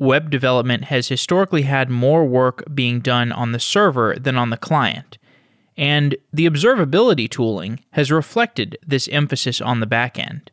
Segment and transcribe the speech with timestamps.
[0.00, 4.56] web development has historically had more work being done on the server than on the
[4.56, 5.18] client.
[5.76, 10.48] And the observability tooling has reflected this emphasis on the backend.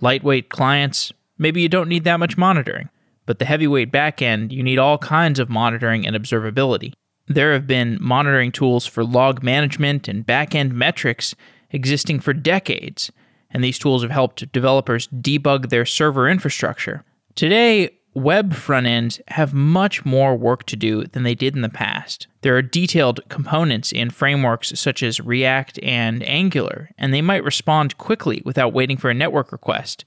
[0.00, 2.88] Lightweight clients, maybe you don't need that much monitoring,
[3.26, 6.92] but the heavyweight backend, you need all kinds of monitoring and observability.
[7.26, 11.34] There have been monitoring tools for log management and backend metrics
[11.70, 13.10] existing for decades,
[13.50, 17.04] and these tools have helped developers debug their server infrastructure.
[17.34, 21.68] Today, web front ends have much more work to do than they did in the
[21.68, 22.26] past.
[22.40, 27.98] There are detailed components in frameworks such as React and Angular, and they might respond
[27.98, 30.04] quickly without waiting for a network request,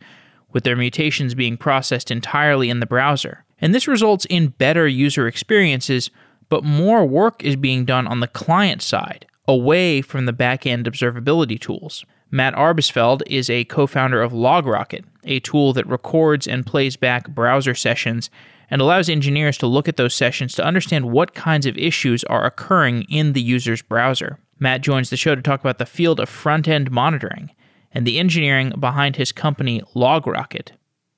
[0.51, 3.45] with their mutations being processed entirely in the browser.
[3.61, 6.09] And this results in better user experiences,
[6.49, 11.59] but more work is being done on the client side, away from the backend observability
[11.59, 12.05] tools.
[12.31, 17.29] Matt Arbesfeld is a co founder of LogRocket, a tool that records and plays back
[17.29, 18.29] browser sessions
[18.69, 22.45] and allows engineers to look at those sessions to understand what kinds of issues are
[22.45, 24.37] occurring in the user's browser.
[24.59, 27.51] Matt joins the show to talk about the field of front end monitoring
[27.91, 30.71] and the engineering behind his company, LogRocket.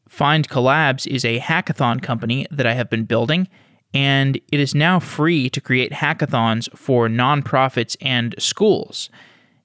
[0.09, 3.49] findcollabs is a hackathon company that I have been building,
[3.93, 9.09] and it is now free to create hackathons for nonprofits and schools.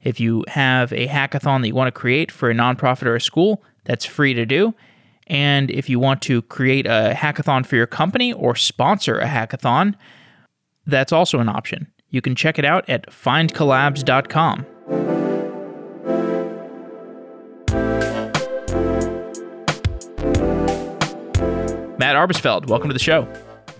[0.06, 3.20] If you have a hackathon that you want to create for a nonprofit or a
[3.20, 4.72] school, that's free to do.
[5.26, 9.96] And if you want to create a hackathon for your company or sponsor a hackathon,
[10.86, 11.88] that's also an option.
[12.08, 14.66] You can check it out at findcollabs.com.
[21.98, 23.26] Matt Arbesfeld, welcome to the show.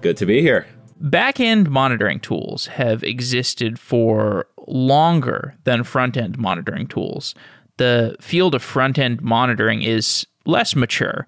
[0.01, 0.67] Good to be here.
[0.99, 7.35] Back-end monitoring tools have existed for longer than front-end monitoring tools.
[7.77, 11.27] The field of front-end monitoring is less mature.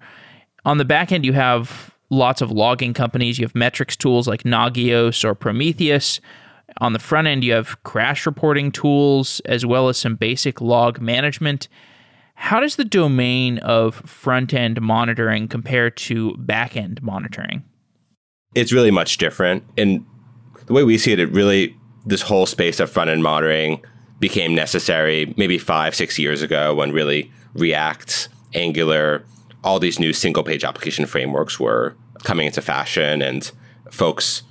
[0.65, 3.37] On the back end, you have lots of logging companies.
[3.37, 6.19] You have metrics tools like Nagios or Prometheus.
[6.77, 10.99] On the front end, you have crash reporting tools as well as some basic log
[10.99, 11.67] management.
[12.35, 17.63] How does the domain of front end monitoring compare to back end monitoring?
[18.55, 19.63] It's really much different.
[19.77, 20.05] And
[20.65, 21.75] the way we see it, it really,
[22.09, 23.81] this whole space of front end monitoring
[24.19, 29.23] became necessary maybe five, six years ago when really React, Angular,
[29.63, 33.51] all these new single page application frameworks were coming into fashion and
[33.91, 34.43] folks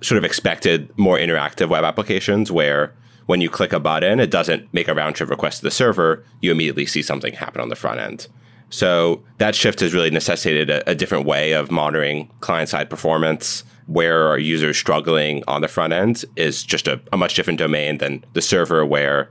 [0.00, 2.94] sort of expected more interactive web applications where
[3.26, 6.24] when you click a button, it doesn't make a round trip request to the server.
[6.40, 8.26] You immediately see something happen on the front end.
[8.70, 13.64] So that shift has really necessitated a, a different way of monitoring client side performance.
[13.86, 17.98] Where our users struggling on the front end is just a, a much different domain
[17.98, 19.30] than the server, where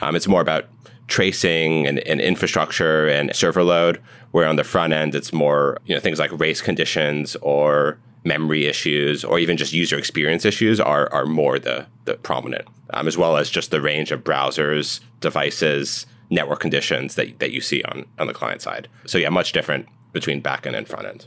[0.00, 0.68] um, it's more about
[1.08, 4.00] tracing and, and, infrastructure and server load.
[4.30, 8.66] Where on the front end, it's more you know things like race conditions or memory
[8.66, 13.18] issues or even just user experience issues are, are more the, the prominent, um, as
[13.18, 18.06] well as just the range of browsers, devices, network conditions that, that you see on,
[18.18, 18.88] on the client side.
[19.06, 21.26] So yeah, much different between backend and front end.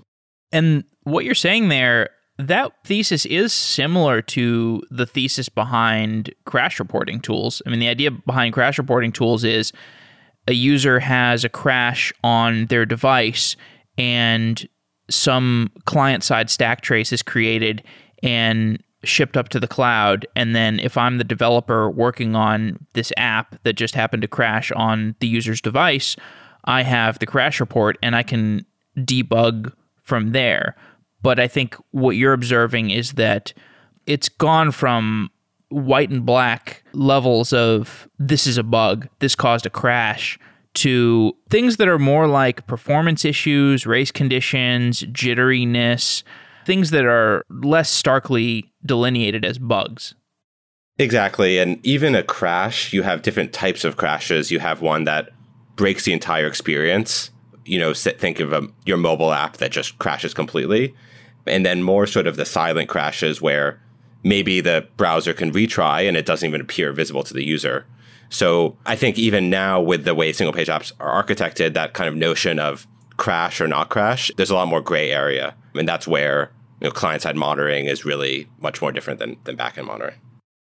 [0.51, 7.19] And what you're saying there, that thesis is similar to the thesis behind crash reporting
[7.19, 7.61] tools.
[7.65, 9.71] I mean, the idea behind crash reporting tools is
[10.47, 13.55] a user has a crash on their device
[13.97, 14.67] and
[15.09, 17.83] some client side stack trace is created
[18.21, 20.25] and shipped up to the cloud.
[20.35, 24.71] And then if I'm the developer working on this app that just happened to crash
[24.71, 26.15] on the user's device,
[26.65, 28.65] I have the crash report and I can
[28.97, 30.75] debug from there.
[31.25, 33.51] But I think what you're observing is that
[34.05, 35.31] it's gone from
[35.69, 40.37] white and black levels of this is a bug, this caused a crash,
[40.75, 46.21] to things that are more like performance issues, race conditions, jitteriness,
[46.63, 50.13] things that are less starkly delineated as bugs.
[50.99, 51.57] Exactly.
[51.57, 54.51] And even a crash, you have different types of crashes.
[54.51, 55.31] You have one that
[55.75, 57.31] breaks the entire experience.
[57.65, 60.93] You know, think of a, your mobile app that just crashes completely.
[61.47, 63.79] And then more sort of the silent crashes where
[64.23, 67.85] maybe the browser can retry and it doesn't even appear visible to the user.
[68.29, 72.07] So I think even now with the way single page apps are architected, that kind
[72.07, 72.87] of notion of
[73.17, 75.55] crash or not crash, there's a lot more gray area.
[75.75, 76.51] And that's where
[76.81, 80.19] you know, client side monitoring is really much more different than, than backend monitoring.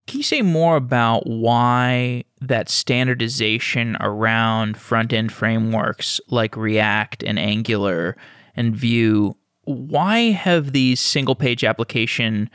[0.06, 7.38] Can you say more about why that standardization around front end frameworks like React and
[7.38, 8.16] Angular
[8.56, 12.50] and Vue, why have these single page application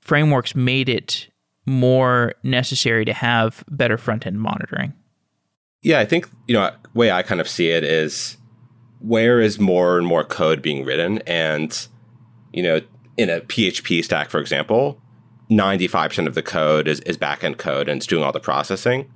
[0.00, 1.28] frameworks made it
[1.66, 4.92] more necessary to have better front end monitoring?
[5.82, 8.36] Yeah, I think, you know, way I kind of see it is
[8.98, 11.88] where is more and more code being written and
[12.52, 12.80] you know,
[13.16, 15.00] in a PHP stack, for example,
[15.50, 19.12] 95% of the code is, is backend code and it's doing all the processing.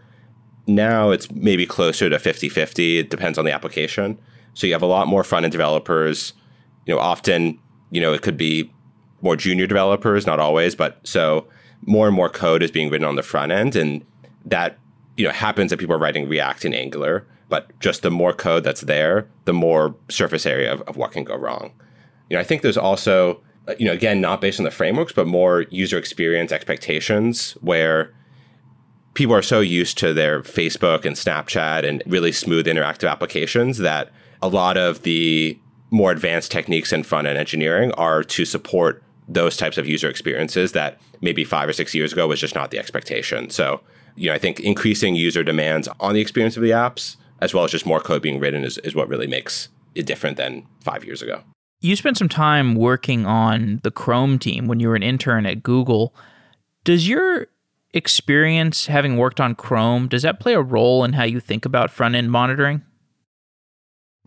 [0.66, 2.98] Now it's maybe closer to 50 50.
[2.98, 4.18] It depends on the application.
[4.54, 6.32] So you have a lot more front end developers.
[6.86, 7.58] You know, often,
[7.90, 8.70] you know, it could be
[9.22, 11.46] more junior developers, not always, but so
[11.86, 13.76] more and more code is being written on the front end.
[13.76, 14.04] And
[14.44, 14.78] that,
[15.16, 17.26] you know, happens that people are writing React and Angular.
[17.48, 21.25] But just the more code that's there, the more surface area of, of what can
[21.25, 21.72] go wrong.
[22.28, 23.40] You know, I think there's also,
[23.78, 28.14] you know, again, not based on the frameworks, but more user experience expectations where
[29.12, 34.10] people are so used to their Facebook and Snapchat and really smooth interactive applications that
[34.42, 35.58] a lot of the
[35.94, 40.73] more advanced techniques in front end engineering are to support those types of user experiences
[40.73, 43.49] that maybe five or six years ago was just not the expectation.
[43.49, 43.81] So,
[44.17, 47.62] you know, I think increasing user demands on the experience of the apps, as well
[47.62, 51.05] as just more code being written, is, is what really makes it different than five
[51.05, 51.43] years ago.
[51.81, 55.62] You spent some time working on the Chrome team when you were an intern at
[55.62, 56.12] Google.
[56.82, 57.47] Does your
[57.93, 61.93] experience having worked on Chrome, does that play a role in how you think about
[61.93, 62.82] front end monitoring?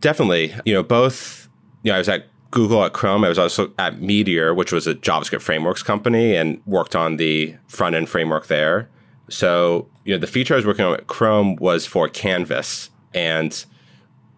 [0.00, 0.54] Definitely.
[0.64, 1.47] You know, both,
[1.82, 3.24] you know, I was at Google at Chrome.
[3.24, 7.56] I was also at Meteor, which was a JavaScript frameworks company, and worked on the
[7.66, 8.88] front end framework there.
[9.28, 12.90] So, you know, the feature I was working on at Chrome was for Canvas.
[13.12, 13.64] And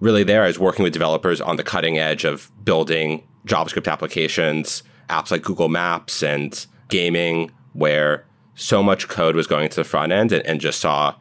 [0.01, 4.83] really, there I was working with developers on the cutting edge of building JavaScript applications,
[5.09, 8.27] apps like Google Maps and gaming, where
[8.57, 11.15] so much code was going to the front end and, and just saw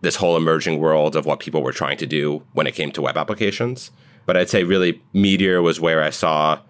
[0.00, 3.02] this whole emerging world of what people were trying to do when it came to
[3.02, 3.90] web applications.
[4.26, 6.60] But I'd say really Meteor was where I saw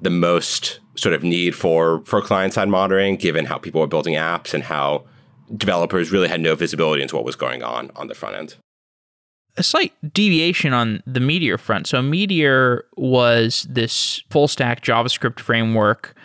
[0.00, 4.14] the most sort of need for for client side monitoring, given how people were building
[4.14, 5.04] apps and how
[5.56, 8.56] developers really had no visibility into what was going on on the front end.
[9.56, 11.86] A slight deviation on the Meteor front.
[11.86, 16.16] So Meteor was this full stack JavaScript framework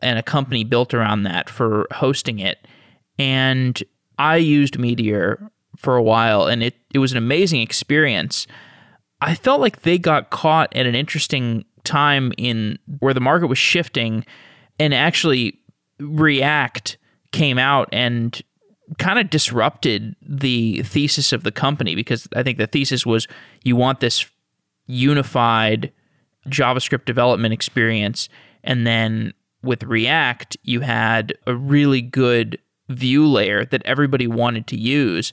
[0.00, 2.66] and a company built around that for hosting it.
[3.18, 3.82] And
[4.18, 8.46] I used Meteor for a while and it, it was an amazing experience.
[9.24, 13.58] I felt like they got caught at an interesting time in where the market was
[13.58, 14.24] shifting
[14.78, 15.58] and actually
[15.98, 16.98] React
[17.32, 18.40] came out and
[18.98, 23.26] kind of disrupted the thesis of the company because I think the thesis was
[23.62, 24.26] you want this
[24.86, 25.90] unified
[26.48, 28.28] JavaScript development experience
[28.62, 29.32] and then
[29.62, 32.58] with React you had a really good
[32.90, 35.32] view layer that everybody wanted to use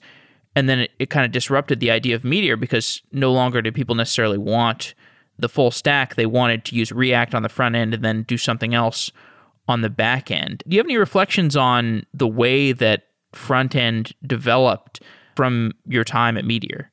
[0.56, 3.74] and then it, it kind of disrupted the idea of Meteor because no longer did
[3.74, 4.94] people necessarily want
[5.40, 6.16] the full stack.
[6.16, 9.12] They wanted to use React on the front end and then do something else
[9.68, 10.64] on the back end.
[10.68, 15.02] Do you have any reflections on the way that front end developed
[15.36, 16.92] from your time at Meteor?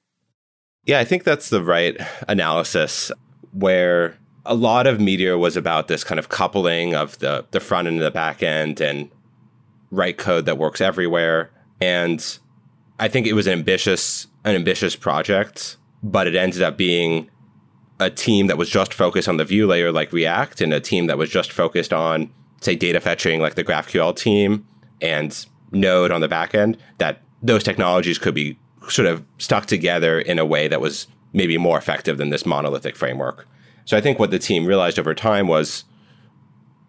[0.84, 1.96] Yeah, I think that's the right
[2.28, 3.12] analysis
[3.52, 4.16] where
[4.46, 7.96] a lot of Meteor was about this kind of coupling of the, the front end
[7.96, 9.11] and the back end and
[9.90, 11.50] write code that works everywhere.
[11.81, 12.38] And
[12.99, 17.31] I think it was an ambitious an ambitious project, but it ended up being
[18.00, 21.06] a team that was just focused on the view layer like React and a team
[21.06, 22.31] that was just focused on
[22.61, 24.67] say data fetching like the GraphQL team
[25.00, 28.59] and Node on the back end that those technologies could be
[28.89, 32.97] sort of stuck together in a way that was maybe more effective than this monolithic
[32.97, 33.47] framework.
[33.85, 35.85] So I think what the team realized over time was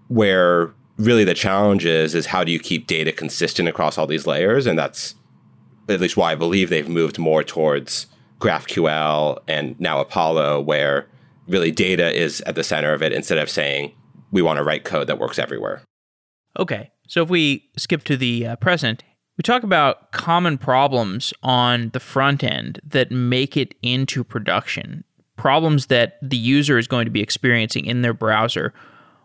[0.08, 4.28] where really the challenge is is how do you keep data consistent across all these
[4.28, 5.16] layers and that's
[5.89, 8.08] at least why I believe they've moved more towards
[8.39, 11.08] GraphQL and now Apollo, where
[11.48, 13.93] really data is at the center of it instead of saying
[14.31, 15.81] we want to write code that works everywhere.
[16.58, 16.91] Okay.
[17.08, 19.03] So if we skip to the uh, present,
[19.38, 25.03] we talk about common problems on the front end that make it into production,
[25.38, 28.74] problems that the user is going to be experiencing in their browser.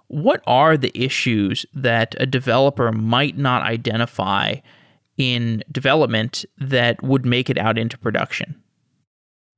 [0.07, 4.57] What are the issues that a developer might not identify
[5.17, 8.61] in development that would make it out into production?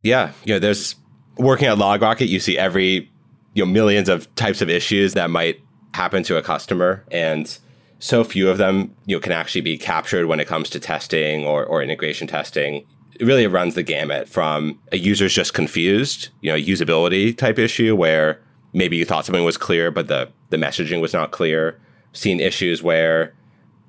[0.02, 0.96] Yeah, you know, there's
[1.38, 3.10] working at LogRocket, you see every
[3.56, 5.60] you know millions of types of issues that might
[5.94, 7.58] happen to a customer and
[7.98, 11.44] so few of them you know can actually be captured when it comes to testing
[11.46, 12.86] or, or integration testing
[13.18, 17.96] it really runs the gamut from a user's just confused you know usability type issue
[17.96, 18.38] where
[18.75, 21.80] maybe you thought something was clear but the the messaging was not clear
[22.12, 23.32] seen issues where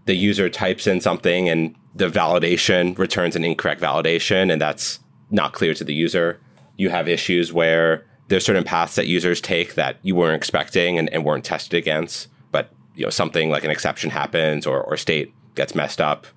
[0.08, 5.00] the user types in something and the validation returns an incorrect validation and that's
[5.30, 6.40] not clear to the user.
[6.78, 11.12] You have issues where there's certain paths that users take that you weren't expecting and,
[11.14, 15.34] and weren't tested against, but you know something like an exception happens or, or state
[15.56, 16.28] gets messed up.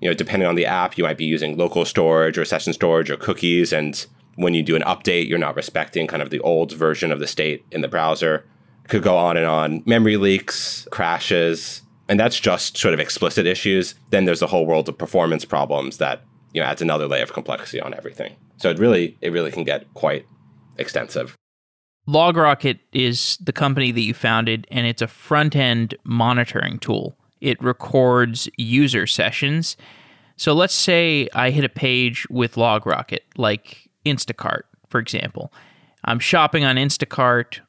[0.00, 3.10] You know, depending on the app, you might be using local storage or session storage
[3.10, 4.06] or cookies, and
[4.36, 7.26] when you do an update, you're not respecting kind of the old version of the
[7.26, 8.46] state in the browser
[8.88, 9.82] could go on and on.
[9.86, 13.94] Memory leaks, crashes, and that's just sort of explicit issues.
[14.10, 17.32] Then there's a whole world of performance problems that you know adds another layer of
[17.32, 18.34] complexity on everything.
[18.56, 20.26] So it really it really can get quite
[20.76, 21.36] extensive.
[22.08, 27.16] LogRocket is the company that you founded, and it's a front end monitoring tool.
[27.40, 29.76] It records user sessions.
[30.36, 35.52] So let's say I hit a page with LogRocket, like Instacart, for example.
[36.04, 37.60] I'm shopping on Instacart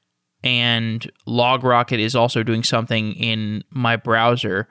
[0.43, 4.67] and LogRocket is also doing something in my browser.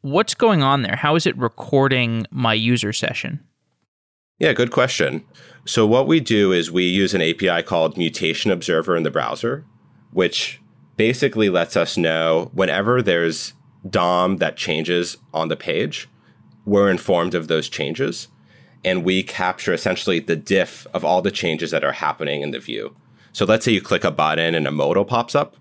[0.00, 0.96] What's going on there?
[0.96, 3.40] How is it recording my user session?
[4.38, 5.24] Yeah, good question.
[5.64, 9.64] So, what we do is we use an API called Mutation Observer in the browser,
[10.12, 10.60] which
[10.96, 13.54] basically lets us know whenever there's
[13.88, 16.08] DOM that changes on the page,
[16.64, 18.28] we're informed of those changes.
[18.84, 22.58] And we capture essentially the diff of all the changes that are happening in the
[22.58, 22.94] view.
[23.34, 25.56] So let's say you click a button and a modal pops up.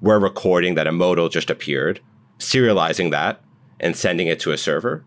[0.00, 2.00] We're recording that a modal just appeared,
[2.38, 3.40] serializing that,
[3.80, 5.04] and sending it to a server.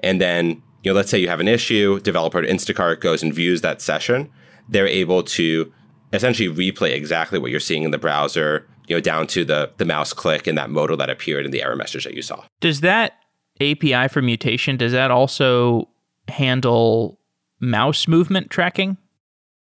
[0.00, 3.34] And then, you know, let's say you have an issue, developer at Instacart goes and
[3.34, 4.30] views that session.
[4.68, 5.70] They're able to
[6.14, 9.84] essentially replay exactly what you're seeing in the browser, you know, down to the the
[9.84, 12.42] mouse click and that modal that appeared in the error message that you saw.
[12.60, 13.12] Does that
[13.60, 15.88] API for mutation, does that also
[16.28, 17.18] handle
[17.60, 18.96] mouse movement tracking?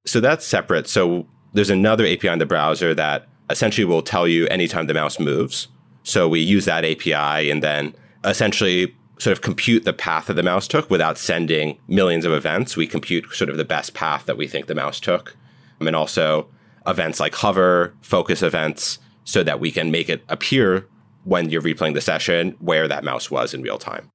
[0.07, 0.89] So that's separate.
[0.89, 5.19] So there's another API in the browser that essentially will tell you anytime the mouse
[5.19, 5.67] moves.
[6.03, 7.93] So we use that API and then
[8.23, 12.75] essentially sort of compute the path that the mouse took without sending millions of events.
[12.75, 15.37] We compute sort of the best path that we think the mouse took.
[15.79, 16.47] Um, and also
[16.87, 20.87] events like hover, focus events, so that we can make it appear
[21.23, 24.09] when you're replaying the session where that mouse was in real time.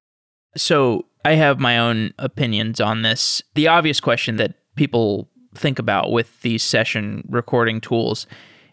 [0.56, 3.42] So I have my own opinions on this.
[3.54, 8.26] The obvious question that people think about with these session recording tools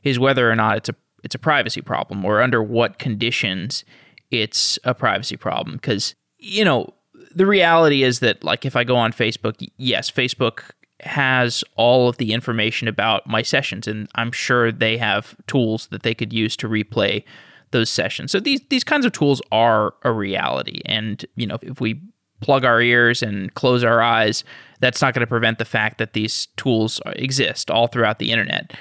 [0.04, 3.86] is whether or not it's a it's a privacy problem or under what conditions
[4.32, 6.94] it's a privacy problem because you know
[7.34, 12.18] the reality is that like if I go on Facebook yes Facebook has all of
[12.18, 16.56] the information about my sessions and I'm sure they have tools that they could use
[16.58, 17.24] to replay
[17.72, 18.32] those sessions.
[18.32, 22.02] So these these kinds of tools are a reality and you know if we
[22.44, 24.44] plug our ears and close our eyes,
[24.80, 28.74] that's not going to prevent the fact that these tools exist all throughout the internet.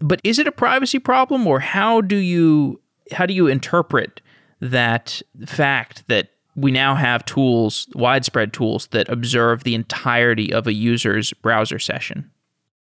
[0.00, 2.80] But is it a privacy problem or how do you
[3.12, 4.20] how do you interpret
[4.60, 10.72] that fact that we now have tools, widespread tools that observe the entirety of a
[10.72, 12.30] user's browser session?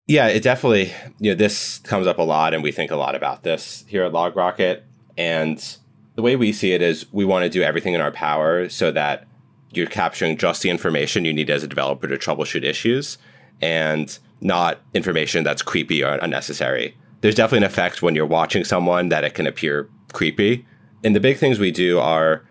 [0.06, 3.14] Yeah, it definitely, you know, this comes up a lot and we think a lot
[3.14, 4.82] about this here at LogRocket.
[5.16, 5.76] And
[6.14, 8.90] the way we see it is we want to do everything in our power so
[8.92, 9.26] that
[9.76, 13.18] you're capturing just the information you need as a developer to troubleshoot issues
[13.60, 16.96] and not information that's creepy or unnecessary.
[17.20, 20.66] There's definitely an effect when you're watching someone that it can appear creepy.
[21.02, 22.44] And the big things we do are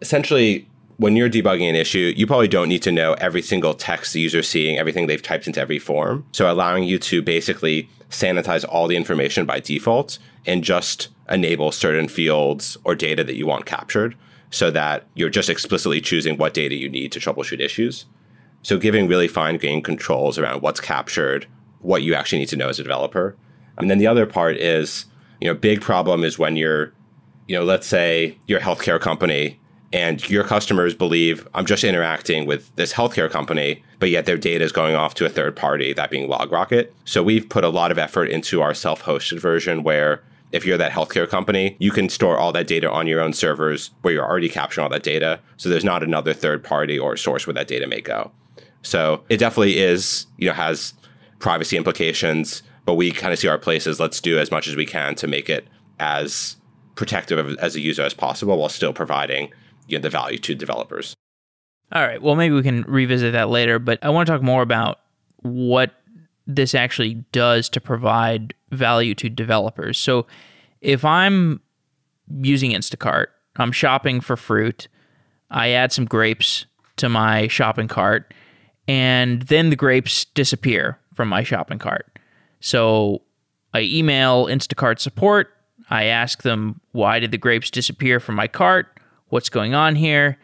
[0.00, 4.12] essentially when you're debugging an issue, you probably don't need to know every single text
[4.12, 6.24] the user's seeing, everything they've typed into every form.
[6.32, 12.08] So allowing you to basically sanitize all the information by default and just enable certain
[12.08, 14.14] fields or data that you want captured
[14.52, 18.04] so that you're just explicitly choosing what data you need to troubleshoot issues.
[18.62, 21.46] So giving really fine grained controls around what's captured,
[21.80, 23.34] what you actually need to know as a developer.
[23.78, 25.06] And then the other part is,
[25.40, 26.92] you know, big problem is when you're,
[27.48, 29.58] you know, let's say you're a healthcare company
[29.90, 34.64] and your customers believe I'm just interacting with this healthcare company, but yet their data
[34.64, 36.90] is going off to a third party, that being LogRocket.
[37.06, 40.92] So we've put a lot of effort into our self-hosted version where if you're that
[40.92, 44.48] healthcare company, you can store all that data on your own servers where you're already
[44.48, 45.40] capturing all that data.
[45.56, 48.30] So there's not another third party or source where that data may go.
[48.82, 50.94] So it definitely is, you know, has
[51.38, 54.76] privacy implications, but we kind of see our place as let's do as much as
[54.76, 55.66] we can to make it
[55.98, 56.56] as
[56.94, 59.50] protective as a user as possible while still providing
[59.86, 61.14] you know, the value to developers.
[61.92, 62.20] All right.
[62.20, 65.00] Well, maybe we can revisit that later, but I want to talk more about
[65.38, 65.94] what
[66.46, 69.98] this actually does to provide value to developers.
[69.98, 70.26] So
[70.80, 71.60] if I'm
[72.40, 73.26] using Instacart,
[73.56, 74.88] I'm shopping for fruit,
[75.50, 78.32] I add some grapes to my shopping cart,
[78.88, 82.18] and then the grapes disappear from my shopping cart.
[82.60, 83.22] So
[83.74, 85.50] I email Instacart support.
[85.90, 88.98] I ask them, why did the grapes disappear from my cart?
[89.28, 90.38] What's going on here?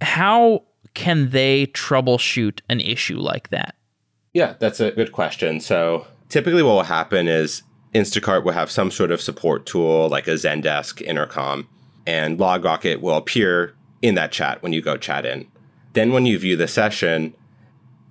[0.00, 3.76] How can they troubleshoot an issue like that?
[4.34, 5.60] Yeah, that's a good question.
[5.60, 7.62] So typically, what will happen is
[7.94, 11.68] Instacart will have some sort of support tool like a Zendesk intercom,
[12.06, 15.46] and LogRocket will appear in that chat when you go chat in.
[15.92, 17.34] Then, when you view the session,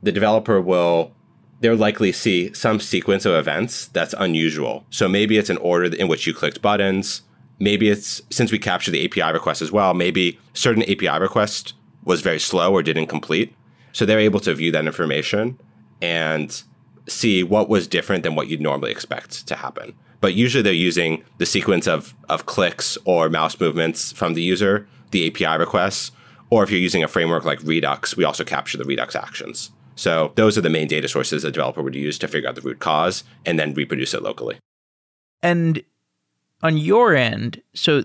[0.03, 1.13] the developer will
[1.61, 4.85] they'll likely see some sequence of events that's unusual.
[4.89, 7.21] So maybe it's an order in which you clicked buttons.
[7.59, 11.73] Maybe it's since we captured the API request as well, maybe certain API request
[12.03, 13.53] was very slow or didn't complete.
[13.93, 15.59] So they're able to view that information
[16.01, 16.63] and
[17.07, 19.93] see what was different than what you'd normally expect to happen.
[20.19, 24.87] But usually they're using the sequence of, of clicks or mouse movements from the user,
[25.09, 26.11] the API requests,
[26.49, 29.71] or if you're using a framework like Redux, we also capture the Redux actions.
[29.95, 32.61] So those are the main data sources a developer would use to figure out the
[32.61, 34.57] root cause and then reproduce it locally.
[35.41, 35.83] And
[36.61, 38.03] on your end, so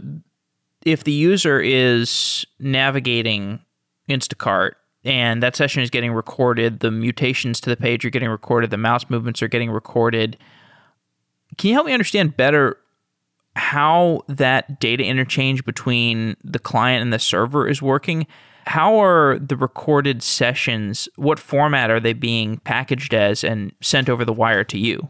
[0.84, 3.60] if the user is navigating
[4.08, 4.72] Instacart
[5.06, 8.76] and that session is getting recorded, the mutations to the page are getting recorded, the
[8.76, 10.36] mouse movements are getting recorded.
[11.56, 12.76] Can you help me understand better
[13.54, 18.26] how that data interchange between the client and the server is working?
[18.66, 24.24] How are the recorded sessions, what format are they being packaged as and sent over
[24.24, 25.08] the wire to you?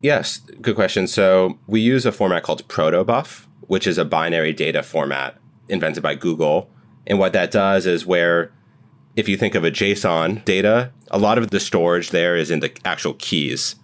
[0.00, 1.06] Yes, good question.
[1.06, 5.38] So we use a format called protobuf, which is a binary data format
[5.70, 6.70] invented by Google.
[7.06, 8.52] And what that does is where
[9.16, 12.60] if you think of a JSON data, a lot of the storage there is in
[12.60, 13.76] the actual keys.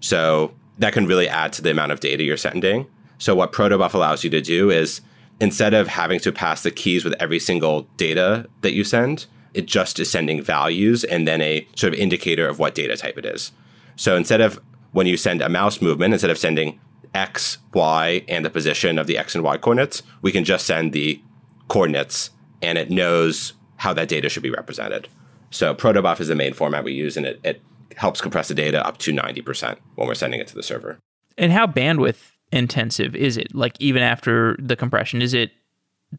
[0.00, 2.86] So that can really add to the amount of data you're sending.
[3.18, 5.00] So what protobuf allows you to do is
[5.40, 9.66] instead of having to pass the keys with every single data that you send, it
[9.66, 13.26] just is sending values and then a sort of indicator of what data type it
[13.26, 13.52] is.
[13.96, 14.60] So instead of
[14.92, 16.80] when you send a mouse movement, instead of sending
[17.14, 20.92] x, y, and the position of the x and y coordinates, we can just send
[20.92, 21.20] the
[21.68, 22.30] coordinates
[22.62, 25.08] and it knows how that data should be represented.
[25.50, 27.62] So protobuf is the main format we use and it, it
[27.96, 30.98] helps compress the data up to 90% when we're sending it to the server.
[31.36, 33.54] And how bandwidth intensive is it?
[33.54, 35.52] Like even after the compression, is it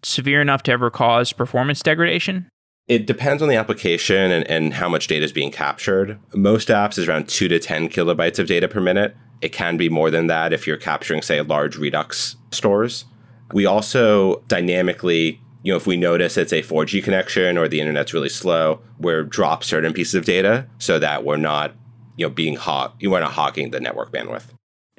[0.03, 2.49] severe enough to ever cause performance degradation?
[2.87, 6.17] It depends on the application and, and how much data is being captured.
[6.33, 9.15] Most apps is around two to 10 kilobytes of data per minute.
[9.41, 13.05] It can be more than that if you're capturing, say, large Redux stores.
[13.53, 18.13] We also dynamically, you know, if we notice it's a 4G connection or the internet's
[18.13, 21.73] really slow, we're drop certain pieces of data so that we're not,
[22.15, 24.45] you know, being hot, you are not hogging the network bandwidth.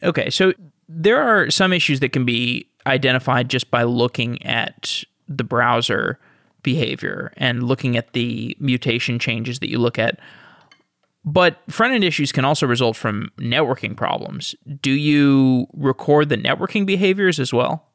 [0.02, 0.52] Okay, so
[0.88, 6.18] there are some issues that can be identified just by looking at the browser
[6.62, 10.18] behavior and looking at the mutation changes that you look at.
[11.24, 14.54] But front end issues can also result from networking problems.
[14.80, 17.86] Do you record the networking behaviors as well?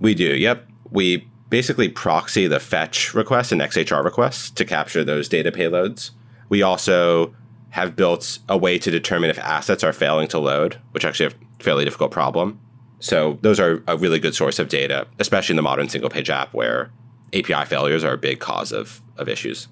[0.00, 0.66] We do, yep.
[0.90, 6.10] We basically proxy the fetch requests and XHR requests to capture those data payloads.
[6.48, 7.34] We also
[7.70, 11.62] have built a way to determine if assets are failing to load, which actually a
[11.62, 12.58] fairly difficult problem.
[12.98, 16.30] So those are a really good source of data, especially in the modern single page
[16.30, 16.90] app where
[17.34, 19.68] API failures are a big cause of, of issues.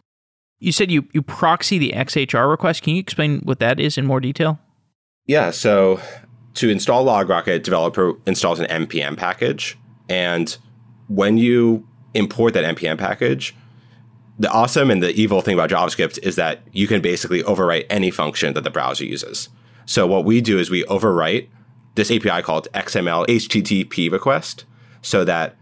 [0.59, 2.83] You said you, you proxy the XHR request.
[2.83, 4.59] Can you explain what that is in more detail?
[5.27, 5.51] Yeah.
[5.51, 6.01] So
[6.55, 9.79] to install LogRocket, developer installs an npm package.
[10.09, 10.57] And
[11.09, 13.55] when you import that npm package,
[14.39, 18.11] the awesome and the evil thing about JavaScript is that you can basically overwrite any
[18.11, 19.49] function that the browser uses.
[19.87, 21.49] So what we do is we overwrite
[21.95, 24.65] this API called XML HTTP request
[25.03, 25.57] so that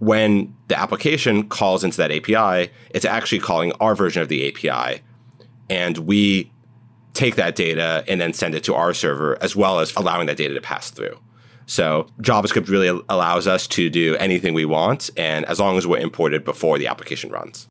[0.00, 5.02] when the application calls into that API, it's actually calling our version of the API.
[5.68, 6.50] And we
[7.12, 10.36] take that data and then send it to our server, as well as allowing that
[10.36, 11.18] data to pass through.
[11.70, 16.00] So JavaScript really allows us to do anything we want, and as long as we're
[16.00, 17.68] imported before the application runs.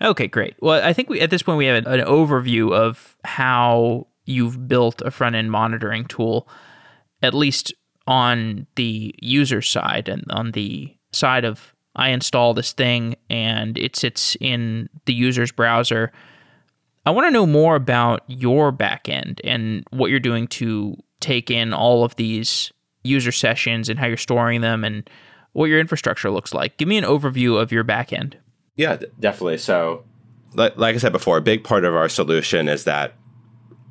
[0.00, 0.54] Okay, great.
[0.60, 5.02] Well, I think we, at this point we have an, overview of how you've built
[5.02, 6.48] a front end monitoring tool,
[7.20, 7.74] at least
[8.06, 13.96] on the user side and on the side of I install this thing and it
[13.96, 16.12] sits in the user's browser.
[17.04, 21.72] I want to know more about your backend and what you're doing to take in
[21.72, 22.72] all of these
[23.02, 25.08] user sessions and how you're storing them and
[25.52, 26.76] what your infrastructure looks like.
[26.76, 28.34] Give me an overview of your backend.
[28.76, 29.58] Yeah, definitely.
[29.58, 30.04] So,
[30.54, 33.14] like, like I said before, a big part of our solution is that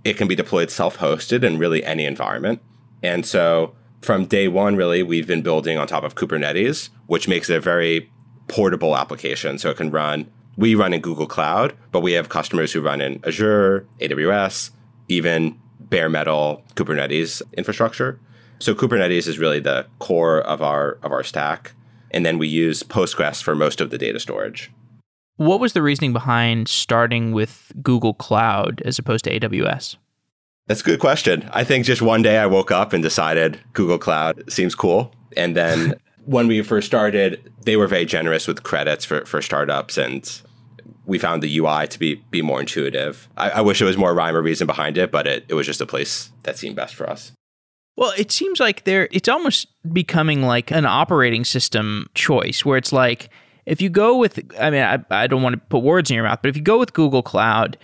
[0.03, 2.61] it can be deployed self hosted in really any environment.
[3.03, 7.49] And so, from day one, really, we've been building on top of Kubernetes, which makes
[7.49, 8.11] it a very
[8.47, 9.57] portable application.
[9.57, 12.99] So it can run, we run in Google Cloud, but we have customers who run
[12.99, 14.71] in Azure, AWS,
[15.07, 18.19] even bare metal Kubernetes infrastructure.
[18.61, 21.73] So Kubernetes is really the core of our of our stack.
[22.11, 24.69] And then we use Postgres for most of the data storage.
[25.37, 29.95] What was the reasoning behind starting with Google Cloud as opposed to AWS?
[30.67, 31.49] That's a good question.
[31.51, 35.11] I think just one day I woke up and decided Google Cloud seems cool.
[35.35, 35.95] And then
[36.25, 39.97] when we first started, they were very generous with credits for, for startups.
[39.97, 40.41] And
[41.07, 43.27] we found the UI to be be more intuitive.
[43.37, 45.65] I, I wish it was more rhyme or reason behind it, but it, it was
[45.65, 47.31] just a place that seemed best for us.
[47.95, 52.93] Well, it seems like there it's almost becoming like an operating system choice where it's
[52.93, 53.29] like
[53.65, 56.23] if you go with I mean I, I don't want to put words in your
[56.23, 57.77] mouth, but if you go with Google Cloud,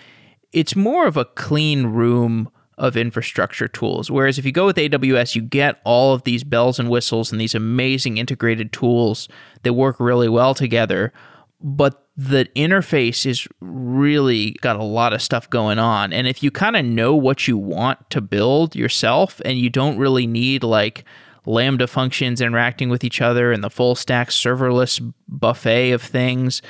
[0.53, 4.11] it's more of a clean room of infrastructure tools.
[4.11, 7.41] Whereas if you go with AWS, you get all of these bells and whistles and
[7.41, 9.27] these amazing integrated tools
[9.63, 11.11] that work really well together.
[11.59, 16.11] But the interface is really got a lot of stuff going on.
[16.11, 19.99] And if you kind of know what you want to build yourself and you don't
[19.99, 21.05] really need like
[21.45, 26.63] Lambda functions interacting with each other and the full stack serverless buffet of things,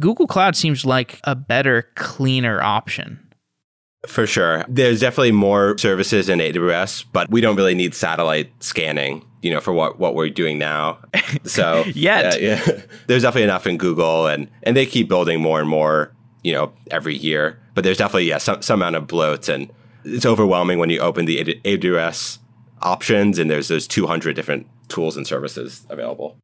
[0.00, 3.20] Google Cloud seems like a better, cleaner option.
[4.06, 4.64] For sure.
[4.68, 9.60] There's definitely more services in AWS, but we don't really need satellite scanning, you know,
[9.60, 10.98] for what, what we're doing now.
[11.44, 12.34] So Yet.
[12.34, 16.12] Uh, yeah, there's definitely enough in Google and, and they keep building more and more,
[16.42, 17.60] you know, every year.
[17.74, 19.70] But there's definitely, yeah, some, some amount of bloat and
[20.04, 22.38] it's overwhelming when you open the AWS
[22.82, 26.36] options and there's those 200 different tools and services available.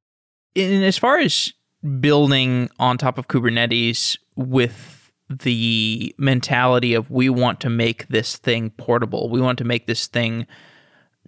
[0.55, 1.53] And as far as
[1.99, 4.97] building on top of Kubernetes with
[5.29, 9.29] the mentality of we want to make this thing portable.
[9.29, 10.47] We want to make this thing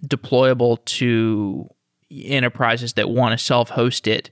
[0.05, 1.69] deployable to
[2.11, 4.29] enterprises that want to self-host it.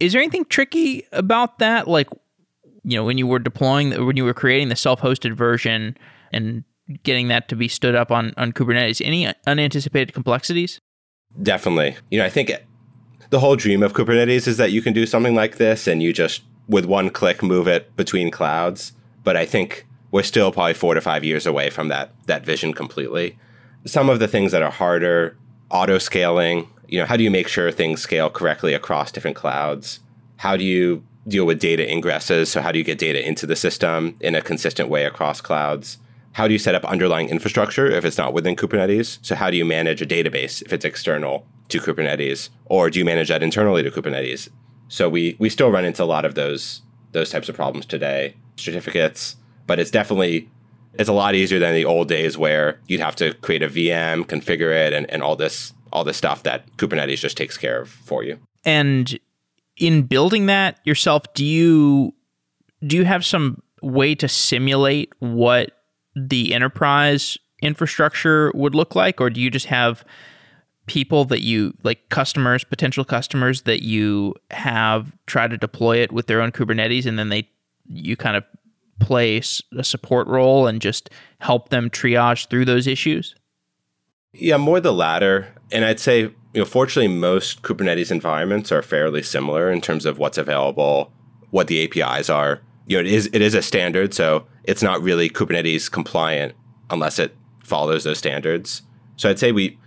[0.00, 1.88] Is there anything tricky about that?
[1.88, 2.08] Like,
[2.84, 5.96] you know, when you were deploying, when you were creating the self-hosted version
[6.32, 6.64] and
[7.02, 10.80] getting that to be stood up on on Kubernetes, any unanticipated complexities?
[11.42, 11.96] Definitely.
[12.10, 12.52] You know, I think
[13.30, 16.12] the whole dream of Kubernetes is that you can do something like this and you
[16.12, 18.92] just with one click move it between clouds.
[19.24, 22.72] But I think we're still probably four to five years away from that that vision
[22.72, 23.38] completely.
[23.86, 25.36] Some of the things that are harder,
[25.70, 30.00] auto scaling, you know, how do you make sure things scale correctly across different clouds?
[30.38, 32.48] How do you deal with data ingresses?
[32.48, 35.98] So how do you get data into the system in a consistent way across clouds?
[36.32, 39.18] How do you set up underlying infrastructure if it's not within Kubernetes?
[39.22, 42.48] So how do you manage a database if it's external to Kubernetes?
[42.66, 44.48] Or do you manage that internally to Kubernetes?
[44.88, 48.34] So we we still run into a lot of those those types of problems today.
[48.56, 49.36] Certificates,
[49.66, 50.48] but it's definitely
[50.94, 54.24] it's a lot easier than the old days where you'd have to create a VM,
[54.24, 57.88] configure it, and, and all this all this stuff that Kubernetes just takes care of
[57.88, 58.38] for you.
[58.64, 59.18] And
[59.76, 62.14] in building that yourself, do you
[62.86, 65.70] do you have some way to simulate what
[66.14, 70.04] the enterprise infrastructure would look like, or do you just have
[70.86, 76.26] people that you like customers potential customers that you have try to deploy it with
[76.28, 77.46] their own kubernetes and then they
[77.88, 78.44] you kind of
[79.00, 79.40] play
[79.76, 83.34] a support role and just help them triage through those issues?
[84.32, 85.54] Yeah more the latter.
[85.70, 90.18] And i'd say you know fortunately most kubernetes environments are fairly similar in terms of
[90.18, 91.12] what's available
[91.50, 92.60] what the apis are.
[92.86, 96.54] You know it is it is a standard so it's not really kubernetes compliant
[96.90, 98.82] unless it follows those standards.
[99.16, 99.78] So i'd say we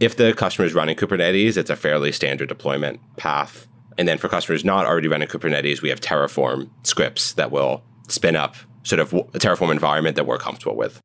[0.00, 3.66] if the customer is running Kubernetes, it's a fairly standard deployment path.
[3.96, 8.36] And then for customers not already running Kubernetes, we have Terraform scripts that will spin
[8.36, 11.00] up sort of a Terraform environment that we're comfortable with.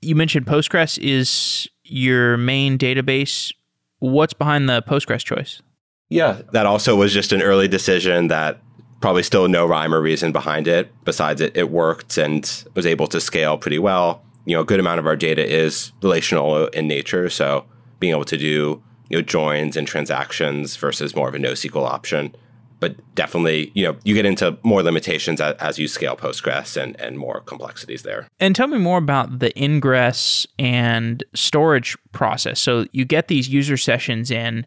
[0.00, 3.52] You mentioned Postgres is your main database.
[3.98, 5.62] What's behind the Postgres choice?
[6.08, 8.60] Yeah, that also was just an early decision that
[9.00, 10.92] probably still no rhyme or reason behind it.
[11.04, 14.22] Besides, it, it worked and was able to scale pretty well.
[14.44, 17.28] You know, a good amount of our data is relational in nature.
[17.28, 17.64] So
[17.98, 22.34] being able to do you know joins and transactions versus more of a NoSQL option.
[22.78, 26.98] But definitely, you know, you get into more limitations as, as, you scale Postgres and,
[27.00, 28.28] and more complexities there.
[28.38, 32.60] And tell me more about the ingress and storage process.
[32.60, 34.66] So you get these user sessions in,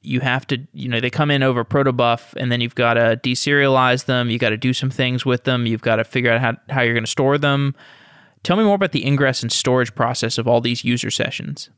[0.00, 3.20] you have to, you know, they come in over protobuf and then you've got to
[3.22, 4.30] deserialize them.
[4.30, 5.66] You've got to do some things with them.
[5.66, 7.74] You've got to figure out how, how you're going to store them.
[8.42, 11.70] Tell me more about the ingress and storage process of all these user sessions.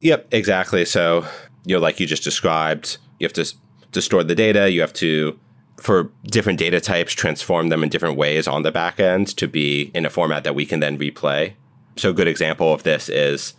[0.00, 0.84] Yep, exactly.
[0.84, 1.26] So,
[1.64, 3.54] you know, like you just described, you have to
[3.94, 4.70] to store the data.
[4.70, 5.38] You have to,
[5.78, 9.90] for different data types, transform them in different ways on the back end to be
[9.94, 11.54] in a format that we can then replay.
[11.96, 13.54] So, a good example of this is,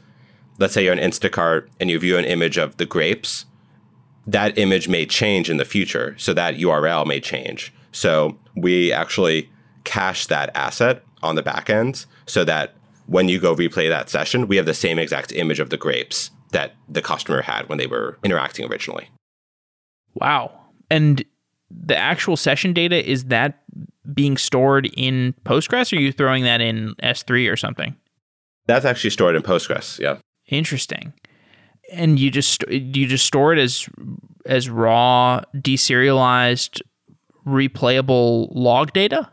[0.60, 3.46] let's say you're an Instacart and you view an image of the grapes.
[4.28, 7.74] That image may change in the future, so that URL may change.
[7.92, 9.50] So, we actually
[9.84, 12.76] cache that asset on the back end so that
[13.08, 16.32] when you go replay that session, we have the same exact image of the grapes
[16.52, 19.10] that the customer had when they were interacting originally.
[20.16, 20.52] Wow.
[20.90, 21.24] And
[21.70, 23.62] the actual session data is that
[24.14, 27.96] being stored in Postgres or are you throwing that in S3 or something?
[28.68, 30.18] That's actually stored in Postgres, yeah.
[30.48, 31.14] Interesting.
[31.92, 33.88] And you just you just store it as
[34.46, 36.82] as raw deserialized
[37.46, 39.30] replayable log data?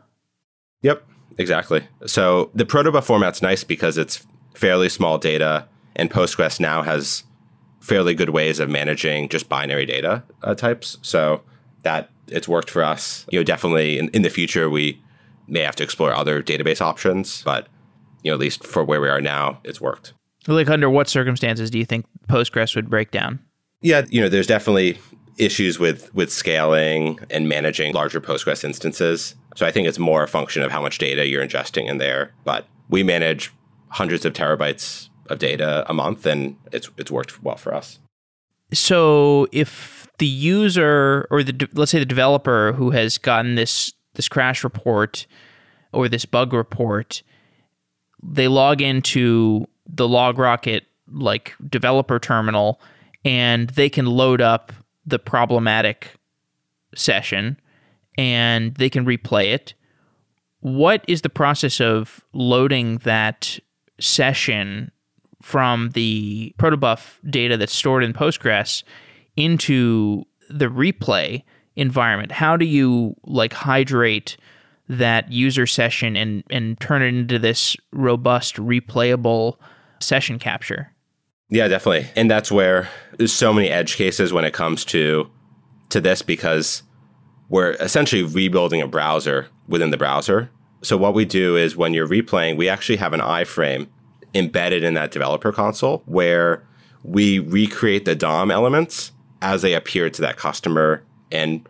[0.83, 1.03] Yep,
[1.37, 1.87] exactly.
[2.05, 7.23] So the protobuf format's nice because it's fairly small data, and Postgres now has
[7.83, 10.97] fairly good ways of managing just binary data uh, types.
[11.01, 11.41] So
[11.83, 13.25] that it's worked for us.
[13.29, 15.01] You know, definitely in, in the future we
[15.47, 17.67] may have to explore other database options, but
[18.23, 20.13] you know, at least for where we are now, it's worked.
[20.47, 23.39] Like under what circumstances do you think Postgres would break down?
[23.81, 24.97] Yeah, you know, there's definitely
[25.37, 29.35] issues with with scaling and managing larger Postgres instances.
[29.57, 32.31] So I think it's more a function of how much data you're ingesting in there.
[32.45, 33.51] But we manage
[33.89, 37.99] hundreds of terabytes of data a month, and it's it's worked well for us.
[38.73, 44.29] So if the user or the let's say the developer who has gotten this this
[44.29, 45.25] crash report
[45.91, 47.23] or this bug report,
[48.21, 50.81] they log into the LogRocket
[51.11, 52.81] like developer terminal
[53.25, 54.71] and they can load up
[55.05, 56.15] the problematic
[56.95, 57.59] session
[58.17, 59.73] and they can replay it.
[60.59, 63.59] What is the process of loading that
[63.99, 64.91] session
[65.43, 68.81] from the protobuf data that's stored in Postgres
[69.35, 71.43] into the replay
[71.75, 72.31] environment?
[72.31, 74.37] How do you like hydrate
[74.87, 79.57] that user session and and turn it into this robust replayable
[79.99, 80.91] session capture?
[81.49, 82.09] Yeah, definitely.
[82.15, 85.29] And that's where there's so many edge cases when it comes to
[85.89, 86.83] to this because
[87.49, 90.49] we're essentially rebuilding a browser within the browser.
[90.83, 93.87] So what we do is when you're replaying, we actually have an iframe
[94.33, 96.65] embedded in that developer console where
[97.03, 101.67] we recreate the DOM elements as they appear to that customer and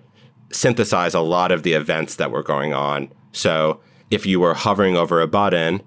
[0.52, 3.12] synthesize a lot of the events that were going on.
[3.32, 3.80] So
[4.12, 5.82] if you were hovering over a button,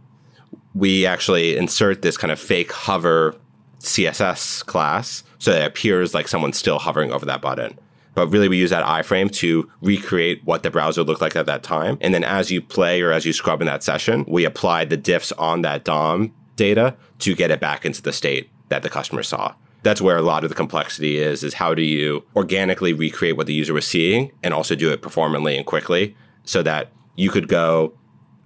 [0.74, 3.36] we actually insert this kind of fake hover
[3.80, 7.78] CSS class so that it appears like someone's still hovering over that button.
[8.14, 11.62] But really, we use that iframe to recreate what the browser looked like at that
[11.62, 11.98] time.
[12.00, 14.96] And then as you play or as you scrub in that session, we apply the
[14.96, 19.22] diffs on that DOM data to get it back into the state that the customer
[19.22, 19.54] saw.
[19.82, 23.46] That's where a lot of the complexity is is how do you organically recreate what
[23.46, 27.48] the user was seeing and also do it performantly and quickly so that you could
[27.48, 27.96] go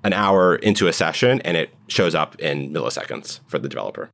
[0.05, 4.11] an hour into a session and it shows up in milliseconds for the developer.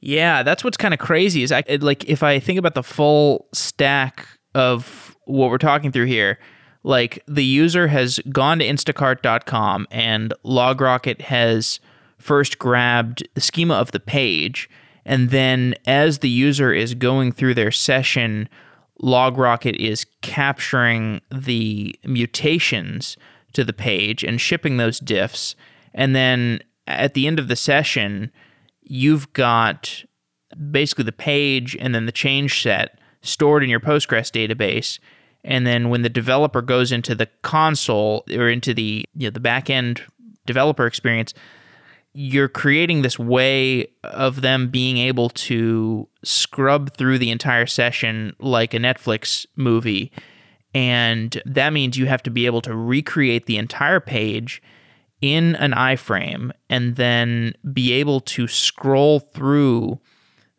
[0.00, 3.46] Yeah that's what's kind of crazy is I, like if i think about the full
[3.52, 6.38] stack of what we're talking through here
[6.82, 11.80] like the user has gone to instacart.com and logrocket has
[12.20, 14.68] first grabbed the schema of the page
[15.04, 18.48] and then as the user is going through their session,
[19.02, 23.16] LogRocket is capturing the mutations
[23.52, 25.54] to the page and shipping those diffs.
[25.94, 28.30] And then at the end of the session,
[28.82, 30.04] you've got
[30.70, 34.98] basically the page and then the change set stored in your Postgres database.
[35.42, 39.40] And then when the developer goes into the console or into the you know, the
[39.40, 40.02] backend
[40.46, 41.32] developer experience,
[42.12, 48.74] you're creating this way of them being able to scrub through the entire session like
[48.74, 50.10] a Netflix movie.
[50.74, 54.62] And that means you have to be able to recreate the entire page
[55.20, 60.00] in an iframe and then be able to scroll through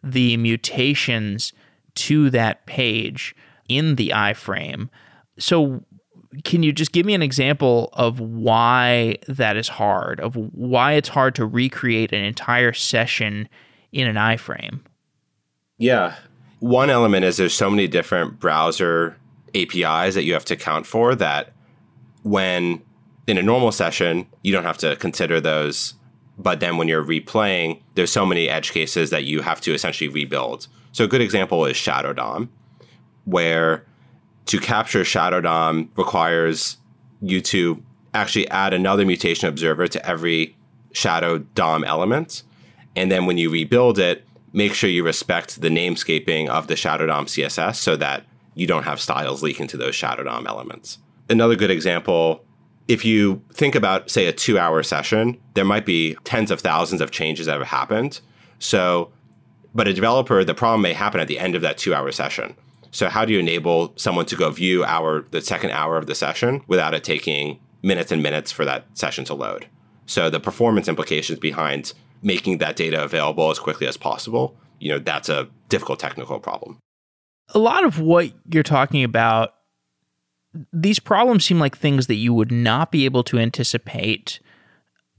[0.04, 1.54] the mutations
[1.96, 3.36] to that page
[3.68, 4.90] in the iframe.
[5.38, 5.84] So
[6.44, 11.10] can you just give me an example of why that is hard, of why it's
[11.10, 13.50] hard to recreate an entire session
[13.92, 14.80] in an iframe?
[15.78, 16.16] Yeah.
[16.60, 19.18] One element is there's so many different browser
[19.56, 21.52] APIs that you have to account for that
[22.24, 22.82] when
[23.28, 25.96] in a normal session, you don't have to consider those.
[26.38, 30.08] But then when you're replaying, there's so many edge cases that you have to essentially
[30.08, 30.68] rebuild.
[30.92, 32.50] So a good example is Shadow DOM,
[33.26, 33.86] where
[34.48, 36.78] to capture Shadow DOM requires
[37.22, 40.56] you to actually add another mutation observer to every
[40.92, 42.44] Shadow DOM element.
[42.96, 47.06] And then when you rebuild it, make sure you respect the namespacing of the Shadow
[47.06, 48.26] DOM CSS so that
[48.56, 50.98] you don't have styles leak into those Shadow DOM elements.
[51.30, 52.44] Another good example
[52.88, 57.00] if you think about, say, a two hour session, there might be tens of thousands
[57.00, 58.20] of changes that have happened.
[58.60, 59.12] So,
[59.74, 62.56] but a developer, the problem may happen at the end of that two hour session.
[62.92, 66.16] So how do you enable someone to go view our the second hour of the
[66.16, 69.68] session without it taking minutes and minutes for that session to load?
[70.06, 75.00] So the performance implications behind making that data available as quickly as possible, you know,
[75.00, 76.80] that's a difficult technical problem.
[77.54, 79.54] A lot of what you're talking about
[80.74, 84.40] these problems seem like things that you would not be able to anticipate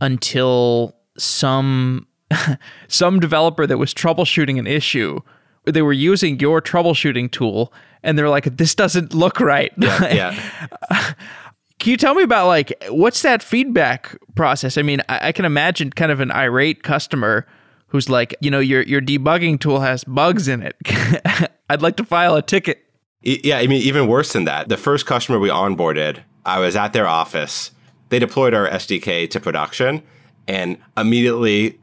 [0.01, 2.07] until some
[2.89, 5.21] some developer that was troubleshooting an issue
[5.65, 7.73] they were using your troubleshooting tool
[8.03, 9.73] and they're like, this doesn't look right.
[9.77, 10.13] Yeah.
[10.13, 11.15] yeah.
[11.79, 14.79] Can you tell me about like what's that feedback process?
[14.79, 17.45] I mean, I, I, can imagine kind of an irate customer
[17.89, 20.77] who's like, you know, your your debugging tool has bugs in it.
[21.69, 22.85] I'd like to file a ticket.
[23.23, 24.69] Yeah, I mean, even worse than that.
[24.69, 27.73] The first customer we onboarded, I was at their office.
[28.11, 30.05] They deployed our SDK to production,
[30.47, 31.81] and immediately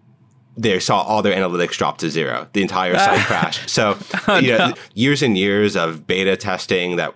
[0.62, 2.48] they saw all their analytics drop to zero.
[2.52, 3.70] The entire site crashed.
[3.70, 4.74] So, oh, you know, no.
[4.94, 7.16] years and years of beta testing that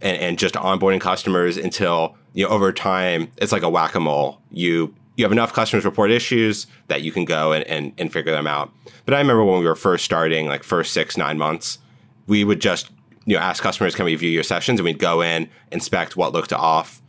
[0.00, 4.40] and, and just onboarding customers until you know over time it's like a whack-a-mole.
[4.50, 8.32] You you have enough customers report issues that you can go and, and, and figure
[8.32, 8.72] them out.
[9.04, 11.78] But I remember when we were first starting, like first six, nine months,
[12.26, 12.90] we would just
[13.24, 14.80] you know ask customers, can we view your sessions?
[14.80, 17.00] And we'd go in, inspect what looked off,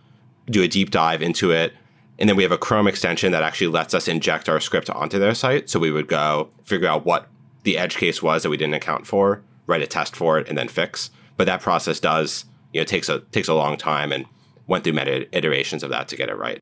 [0.46, 1.74] do a deep dive into it,
[2.22, 5.18] and then we have a Chrome extension that actually lets us inject our script onto
[5.18, 5.72] their site.
[5.72, 7.28] So we would go figure out what
[7.64, 10.56] the edge case was that we didn't account for, write a test for it, and
[10.56, 11.10] then fix.
[11.36, 14.28] But that process does, you know, takes a takes a long time and
[14.68, 16.60] went through many iterations of that to get it right.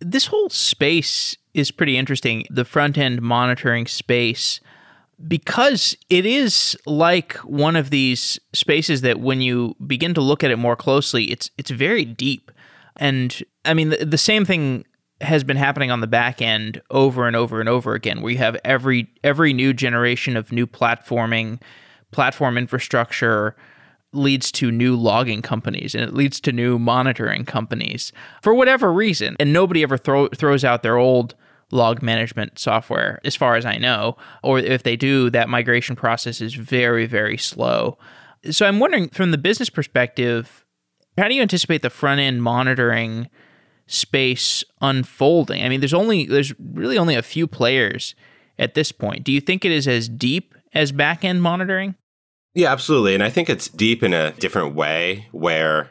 [0.00, 2.44] This whole space is pretty interesting.
[2.50, 4.60] The front end monitoring space
[5.28, 10.50] because it is like one of these spaces that when you begin to look at
[10.50, 12.52] it more closely it's it's very deep
[12.98, 14.84] and i mean the, the same thing
[15.20, 18.38] has been happening on the back end over and over and over again where you
[18.38, 21.60] have every every new generation of new platforming
[22.12, 23.56] platform infrastructure
[24.12, 29.36] leads to new logging companies and it leads to new monitoring companies for whatever reason
[29.38, 31.34] and nobody ever throw, throws out their old
[31.70, 34.16] log management software, as far as I know.
[34.42, 37.98] Or if they do, that migration process is very, very slow.
[38.50, 40.64] So I'm wondering from the business perspective,
[41.18, 43.28] how do you anticipate the front end monitoring
[43.86, 45.62] space unfolding?
[45.62, 48.14] I mean, there's only there's really only a few players
[48.58, 49.24] at this point.
[49.24, 51.94] Do you think it is as deep as back end monitoring?
[52.54, 53.14] Yeah, absolutely.
[53.14, 55.90] And I think it's deep in a different way where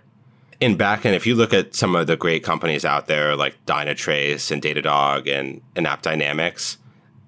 [0.59, 4.51] in backend, if you look at some of the great companies out there like Dynatrace
[4.51, 6.77] and Datadog and, and AppDynamics,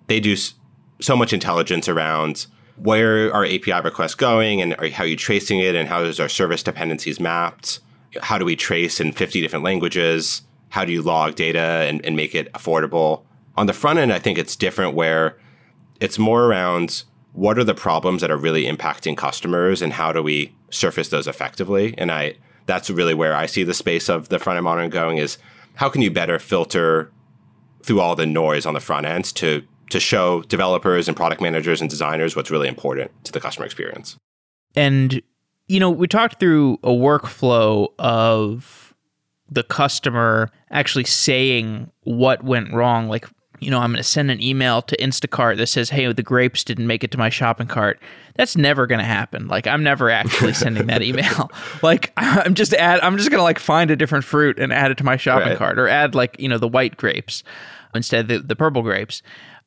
[0.07, 0.35] they do
[0.99, 5.59] so much intelligence around where are API requests going and are, how are you tracing
[5.59, 7.79] it and how is our service dependencies mapped?
[8.21, 10.41] How do we trace in 50 different languages?
[10.69, 13.23] How do you log data and, and make it affordable?
[13.55, 15.37] On the front end, I think it's different where
[15.99, 20.23] it's more around what are the problems that are really impacting customers and how do
[20.23, 21.93] we surface those effectively?
[21.97, 25.17] And I that's really where I see the space of the front end monitoring going
[25.17, 25.37] is
[25.75, 27.11] how can you better filter
[27.83, 31.81] through all the noise on the front end to to show developers and product managers
[31.81, 34.17] and designers what's really important to the customer experience.
[34.75, 35.21] And
[35.69, 38.93] you know, we talked through a workflow of
[39.49, 43.25] the customer actually saying what went wrong like
[43.59, 46.63] you know, I'm going to send an email to Instacart that says, "Hey, the grapes
[46.63, 47.99] didn't make it to my shopping cart."
[48.35, 49.47] That's never going to happen.
[49.47, 51.51] Like, I'm never actually sending that email.
[51.83, 53.01] like, I'm just add.
[53.01, 55.49] I'm just going to like find a different fruit and add it to my shopping
[55.49, 55.57] right.
[55.57, 57.43] cart, or add like you know the white grapes
[57.93, 59.21] instead of the, the purple grapes.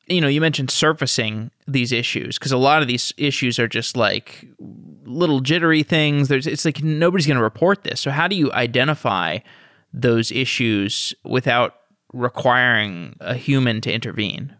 [0.07, 3.95] You know, you mentioned surfacing these issues because a lot of these issues are just
[3.95, 4.47] like
[5.05, 6.27] little jittery things.
[6.27, 8.01] There's, it's like nobody's going to report this.
[8.01, 9.39] So, how do you identify
[9.93, 11.75] those issues without
[12.13, 14.55] requiring a human to intervene?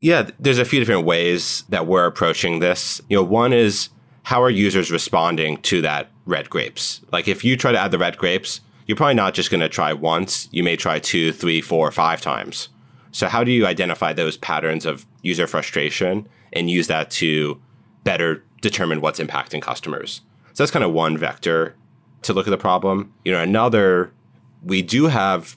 [0.00, 3.00] Yeah, there's a few different ways that we're approaching this.
[3.08, 3.88] You know, one is
[4.24, 7.00] how are users responding to that red grapes?
[7.12, 9.68] Like if you try to add the red grapes, you're probably not just going to
[9.68, 10.48] try once.
[10.50, 12.68] You may try two, three, four, five times.
[13.12, 17.60] So how do you identify those patterns of user frustration and use that to
[18.02, 20.22] better determine what's impacting customers?
[20.52, 21.74] So that's kind of one vector
[22.22, 23.12] to look at the problem.
[23.24, 24.12] You know, another,
[24.62, 25.56] we do have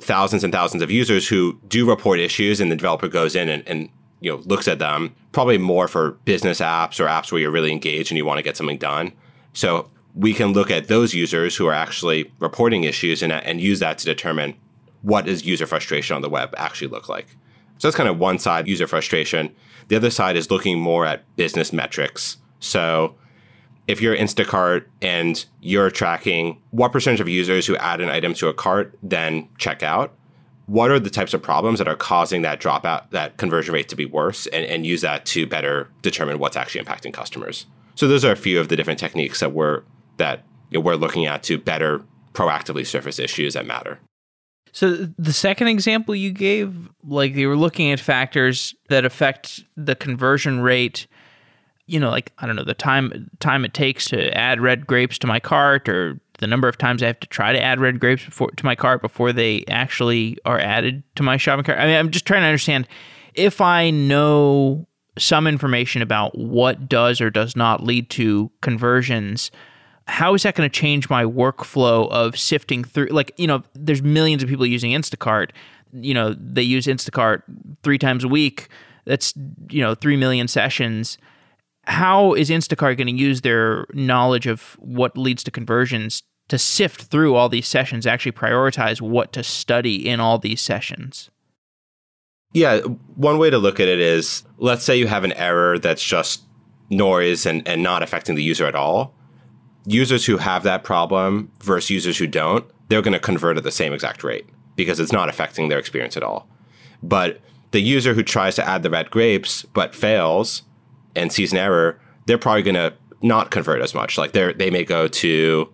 [0.00, 3.66] thousands and thousands of users who do report issues and the developer goes in and,
[3.66, 3.88] and
[4.20, 7.70] you know looks at them probably more for business apps or apps where you're really
[7.70, 9.12] engaged and you want to get something done
[9.52, 13.80] so we can look at those users who are actually reporting issues and, and use
[13.80, 14.54] that to determine
[15.02, 17.36] what does user frustration on the web actually look like
[17.78, 19.54] so that's kind of one side user frustration
[19.88, 23.14] the other side is looking more at business metrics so
[23.86, 28.48] if you're Instacart and you're tracking what percentage of users who add an item to
[28.48, 30.14] a cart then check out,
[30.66, 33.96] what are the types of problems that are causing that dropout, that conversion rate to
[33.96, 37.66] be worse, and, and use that to better determine what's actually impacting customers.
[37.94, 39.82] So those are a few of the different techniques that we're
[40.16, 44.00] that you know, we're looking at to better proactively surface issues that matter.
[44.74, 49.94] So the second example you gave, like you were looking at factors that affect the
[49.94, 51.06] conversion rate
[51.86, 55.18] you know, like I don't know the time time it takes to add red grapes
[55.18, 58.00] to my cart, or the number of times I have to try to add red
[58.00, 61.78] grapes before to my cart before they actually are added to my shopping cart.
[61.78, 62.88] I mean, I'm just trying to understand
[63.34, 64.86] if I know
[65.18, 69.50] some information about what does or does not lead to conversions
[70.06, 74.02] how is that going to change my workflow of sifting through like you know there's
[74.02, 75.50] millions of people using instacart.
[75.92, 77.42] You know they use instacart
[77.82, 78.68] three times a week.
[79.06, 79.34] That's
[79.70, 81.18] you know 3 million sessions.
[81.86, 87.02] How is instacart going to use their knowledge of what leads to conversions to sift
[87.02, 91.30] through all these sessions actually prioritize what to study in all these sessions?
[92.52, 92.80] Yeah
[93.16, 96.42] one way to look at it is let's say you have an error that's just
[96.90, 99.14] noise and, and not affecting the user at all
[99.86, 103.70] users who have that problem versus users who don't, they're going to convert at the
[103.70, 106.48] same exact rate because it's not affecting their experience at all.
[107.02, 110.62] But the user who tries to add the red grapes but fails
[111.14, 114.18] and sees an error, they're probably going to not convert as much.
[114.18, 115.72] Like they they may go to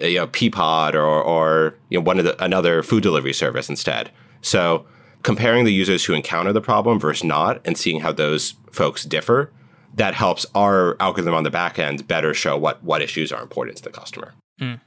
[0.00, 4.10] you know Peapod or or you know one of the, another food delivery service instead.
[4.40, 4.86] So
[5.22, 9.52] comparing the users who encounter the problem versus not and seeing how those folks differ
[9.94, 13.76] that helps our algorithm on the back end better show what what issues are important
[13.78, 14.34] to the customer.
[14.60, 14.80] Mm.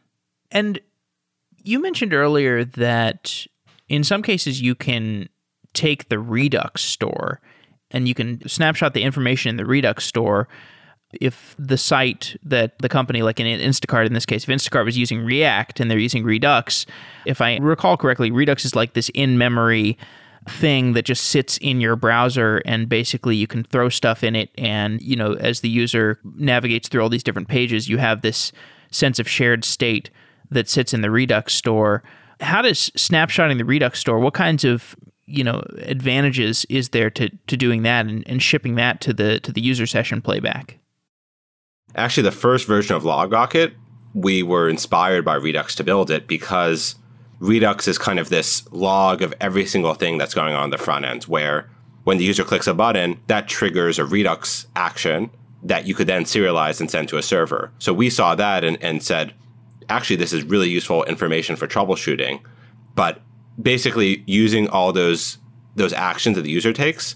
[0.51, 0.79] And
[1.63, 3.45] you mentioned earlier that
[3.87, 5.29] in some cases you can
[5.73, 7.41] take the Redux store
[7.91, 10.47] and you can snapshot the information in the Redux store
[11.21, 14.97] if the site that the company, like in Instacart in this case, if Instacart was
[14.97, 16.85] using React and they're using Redux,
[17.25, 19.97] if I recall correctly, Redux is like this in memory
[20.47, 24.51] thing that just sits in your browser and basically you can throw stuff in it.
[24.57, 28.51] And you know as the user navigates through all these different pages you have this
[28.91, 30.09] sense of shared state
[30.51, 32.03] that sits in the redux store.
[32.41, 37.29] How does snapshotting the redux store what kinds of you know advantages is there to
[37.47, 40.77] to doing that and, and shipping that to the to the user session playback?
[41.95, 43.73] Actually the first version of logrocket
[44.13, 46.95] we were inspired by redux to build it because
[47.39, 51.05] Redux is kind of this log of every single thing that's going on, the front
[51.05, 51.69] end, where
[52.03, 55.29] when the user clicks a button, that triggers a Redux action
[55.63, 57.71] that you could then serialize and send to a server.
[57.79, 59.33] So we saw that and, and said,
[59.89, 62.41] actually, this is really useful information for troubleshooting.
[62.93, 63.21] But
[63.61, 65.37] basically, using all those
[65.75, 67.15] those actions that the user takes,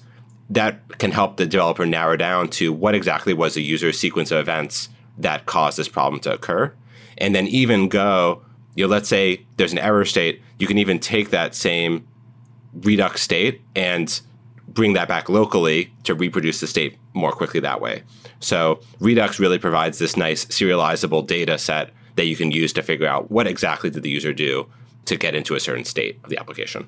[0.49, 4.39] that can help the developer narrow down to what exactly was the user's sequence of
[4.39, 6.74] events that caused this problem to occur.
[7.17, 8.43] And then even go
[8.76, 12.07] you know, let's say there's an error state, you can even take that same
[12.74, 14.22] Redux state and
[14.67, 18.03] bring that back locally to reproduce the state more quickly that way.
[18.39, 23.07] So Redux really provides this nice serializable data set that you can use to figure
[23.07, 24.67] out what exactly did the user do
[25.05, 26.88] to get into a certain state of the application.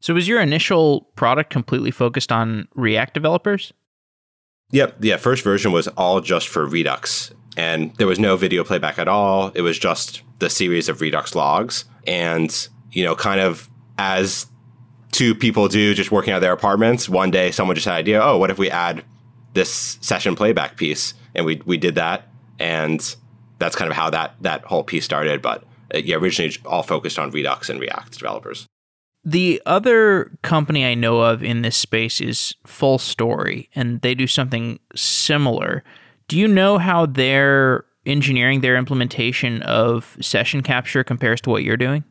[0.00, 3.72] So was your initial product completely focused on React developers?
[4.70, 4.96] Yep.
[5.00, 5.16] Yeah.
[5.16, 9.50] First version was all just for Redux and there was no video playback at all.
[9.54, 11.84] It was just the series of Redux logs.
[12.06, 14.46] And, you know, kind of as
[15.12, 18.22] two people do just working out their apartments, one day someone just had an idea,
[18.22, 19.04] oh, what if we add
[19.54, 21.14] this session playback piece?
[21.34, 22.28] And we, we did that.
[22.58, 23.16] And
[23.58, 25.40] that's kind of how that, that whole piece started.
[25.40, 28.66] But uh, yeah, originally all focused on Redux and React developers.
[29.24, 34.78] The other company I know of in this space is Fullstory, and they do something
[34.94, 35.82] similar.
[36.28, 41.76] Do you know how their engineering, their implementation of session capture compares to what you're
[41.76, 42.02] doing?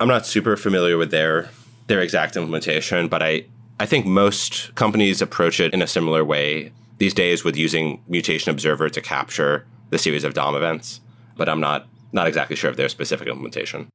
[0.00, 1.50] I'm not super familiar with their
[1.86, 3.44] their exact implementation, but I
[3.78, 8.50] I think most companies approach it in a similar way these days with using Mutation
[8.50, 11.00] Observer to capture the series of DOM events,
[11.36, 13.88] but I'm not not exactly sure of their specific implementation.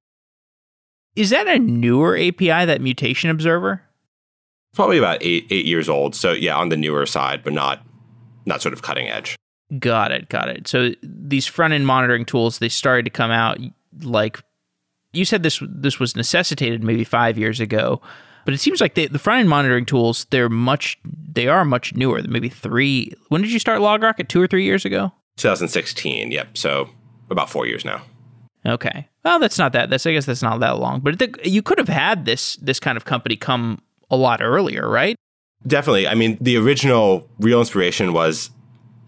[1.16, 3.82] Is that a newer API, that Mutation Observer?
[4.76, 6.14] Probably about eight eight years old.
[6.14, 7.82] So yeah, on the newer side, but not
[8.46, 9.36] not sort of cutting edge.
[9.80, 10.68] Got it, got it.
[10.68, 13.60] So these front end monitoring tools they started to come out
[14.02, 14.42] like
[15.14, 18.02] you said this this was necessitated maybe five years ago,
[18.46, 21.96] but it seems like they, the front end monitoring tools they're much they are much
[21.96, 22.22] newer.
[22.28, 23.14] Maybe three.
[23.30, 24.28] When did you start LogRocket?
[24.28, 25.12] Two or three years ago.
[25.38, 26.32] 2016.
[26.32, 26.58] Yep.
[26.58, 26.90] So
[27.30, 28.02] about four years now.
[28.66, 29.08] Okay.
[29.24, 29.90] Well, that's not that.
[29.90, 31.00] That's I guess that's not that long.
[31.02, 34.88] But the, you could have had this this kind of company come a lot earlier,
[34.88, 35.16] right?
[35.66, 36.08] Definitely.
[36.08, 38.52] I mean, the original real inspiration was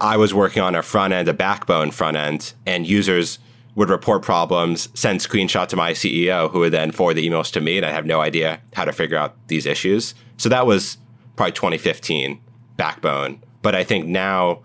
[0.02, 3.39] I was working on a front end, a backbone front end, and users
[3.76, 7.62] would report problems, send screenshots to my CEO, who would then forward the emails to
[7.62, 10.16] me, and I have no idea how to figure out these issues.
[10.38, 10.97] So that was
[11.36, 12.39] probably 2015
[12.78, 13.41] backbone.
[13.62, 14.64] But I think now,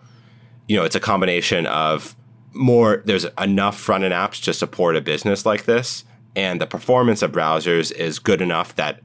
[0.69, 2.17] you know, it's a combination of
[2.53, 6.05] more, there's enough front end apps to support a business like this.
[6.37, 9.01] And the performance of browsers is good enough that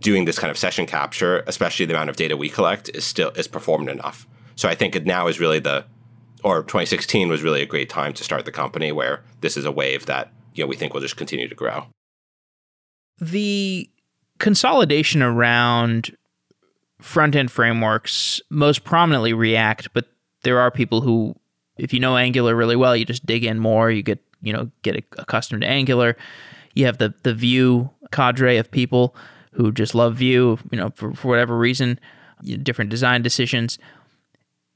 [0.00, 3.30] doing this kind of session capture, especially the amount of data we collect, is still
[3.30, 4.26] is performed enough.
[4.60, 5.86] So I think now is really the,
[6.44, 9.72] or 2016 was really a great time to start the company where this is a
[9.72, 11.86] wave that you know we think will just continue to grow.
[13.18, 13.88] The
[14.38, 16.14] consolidation around
[17.00, 20.08] front end frameworks, most prominently React, but
[20.42, 21.36] there are people who,
[21.78, 23.90] if you know Angular really well, you just dig in more.
[23.90, 26.18] You get you know get accustomed to Angular.
[26.74, 29.16] You have the the Vue cadre of people
[29.52, 31.98] who just love Vue, you know, for, for whatever reason,
[32.62, 33.78] different design decisions.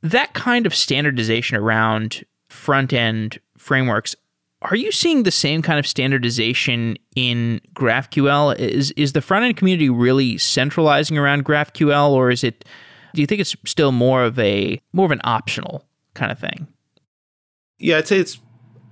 [0.04, 4.14] That kind of standardization around front end frameworks
[4.62, 8.58] are you seeing the same kind of standardization in GraphQL?
[8.58, 12.64] Is is the front end community really centralizing around GraphQL, or is it?
[13.14, 15.84] Do you think it's still more of a more of an optional
[16.14, 16.66] kind of thing?
[17.78, 18.40] Yeah, I'd say it's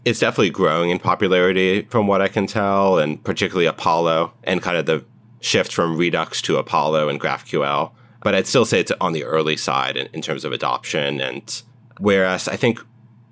[0.04, 4.76] it's definitely growing in popularity from what I can tell, and particularly Apollo and kind
[4.76, 5.04] of the
[5.40, 7.92] shift from Redux to Apollo and GraphQL.
[8.22, 11.20] But I'd still say it's on the early side in, in terms of adoption.
[11.20, 11.62] And
[11.98, 12.80] whereas I think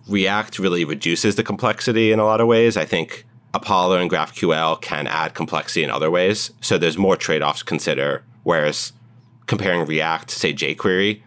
[0.08, 2.76] React really reduces the complexity in a lot of ways.
[2.76, 3.24] I think
[3.54, 6.52] Apollo and GraphQL can add complexity in other ways.
[6.60, 8.24] So there's more trade offs to consider.
[8.42, 8.92] Whereas
[9.46, 11.22] comparing React to, say, jQuery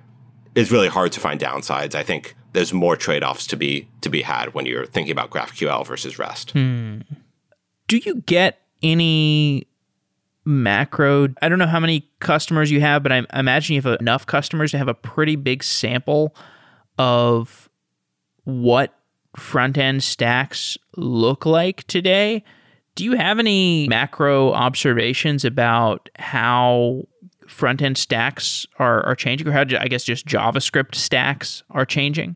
[0.55, 1.95] is really hard to find downsides.
[1.95, 5.29] I think there's more trade offs to be to be had when you're thinking about
[5.31, 6.51] GraphQL versus REST.
[6.51, 6.99] Hmm.
[7.87, 9.67] Do you get any
[10.45, 11.29] macro?
[11.41, 14.71] I don't know how many customers you have, but I imagine you have enough customers
[14.71, 16.35] to have a pretty big sample
[16.97, 17.69] of
[18.43, 18.93] what
[19.37, 22.43] front end stacks look like today.
[22.95, 27.03] Do you have any macro observations about how
[27.47, 32.35] front end stacks are, are changing, or how I guess just JavaScript stacks are changing?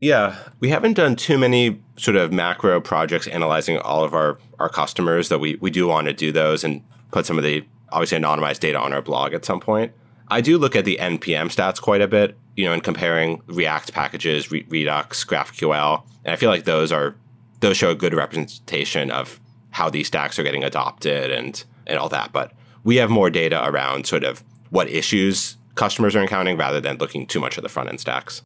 [0.00, 4.68] Yeah, we haven't done too many sort of macro projects analyzing all of our, our
[4.68, 6.82] customers, though we, we do want to do those and
[7.14, 9.92] put some of the obviously anonymized data on our blog at some point.
[10.26, 13.92] I do look at the NPM stats quite a bit, you know, in comparing React
[13.92, 17.14] packages, Re- Redux, GraphQL, and I feel like those are
[17.60, 19.38] those show a good representation of
[19.70, 22.32] how these stacks are getting adopted and and all that.
[22.32, 22.52] But
[22.82, 27.28] we have more data around sort of what issues customers are encountering rather than looking
[27.28, 28.42] too much at the front end stacks.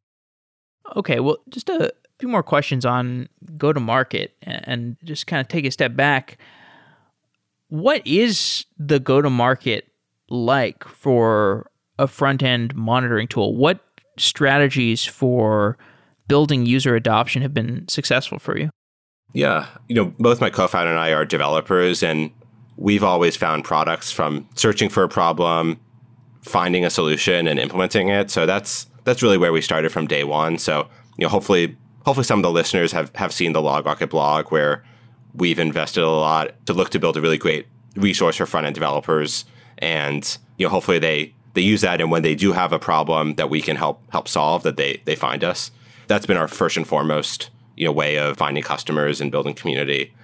[0.95, 5.49] Okay, well, just a few more questions on go to market and just kind of
[5.49, 6.37] take a step back.
[7.69, 9.87] What is the go to market
[10.31, 13.55] like for a front end monitoring tool?
[13.57, 13.81] What
[14.17, 15.79] strategies for
[16.29, 18.71] building user adoption have been successful for you?
[19.35, 22.31] Yeah, you know, both my co-founder and I are developers and
[22.77, 25.79] we've always found products from searching for a problem,
[26.43, 28.31] finding a solution and implementing it.
[28.31, 30.59] So that's that's really where we started from day one.
[30.59, 34.49] So, you know, hopefully hopefully some of the listeners have have seen the LogRocket blog
[34.49, 34.85] where
[35.35, 37.67] we've invested a lot to look to build a really great
[37.97, 39.45] resource for front end developers.
[39.79, 42.01] And you know hopefully they they use that.
[42.01, 45.03] And when they do have a problem that we can help help solve that they
[45.05, 45.71] they find us.
[46.07, 50.15] That's been our first and foremost you know way of finding customers and building community.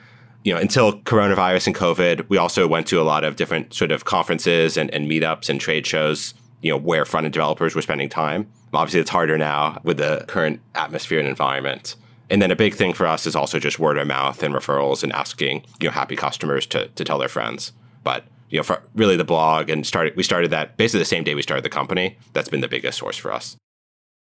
[0.45, 3.91] You know until coronavirus and covid we also went to a lot of different sort
[3.91, 7.83] of conferences and, and meetups and trade shows you know where front end developers were
[7.83, 8.51] spending time.
[8.73, 11.97] Obviously it's harder now with the current atmosphere and environment
[12.31, 15.03] and then a big thing for us is also just word of mouth and referrals
[15.03, 17.73] and asking you know happy customers to, to tell their friends
[18.03, 21.25] but you know, for really the blog and started we started that basically the same
[21.25, 22.17] day we started the company.
[22.35, 23.57] That's been the biggest source for us.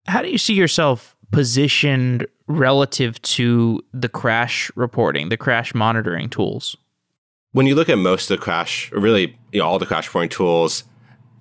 [0.09, 6.77] How do you see yourself positioned relative to the crash reporting, the crash monitoring tools?
[7.53, 10.09] When you look at most of the crash, or really, you know, all the crash
[10.09, 10.83] reporting tools,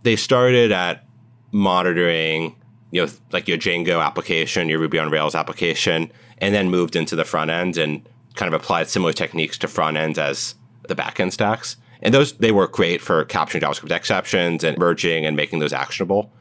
[0.04, 1.06] they started at
[1.52, 2.56] monitoring,
[2.92, 7.16] you know, like your Django application, your Ruby on Rails application, and then moved into
[7.16, 10.56] the front end and kind of applied similar techniques to front ends as
[10.88, 11.78] the backend stacks.
[12.02, 16.32] And those they work great for capturing JavaScript exceptions and merging and making those actionable.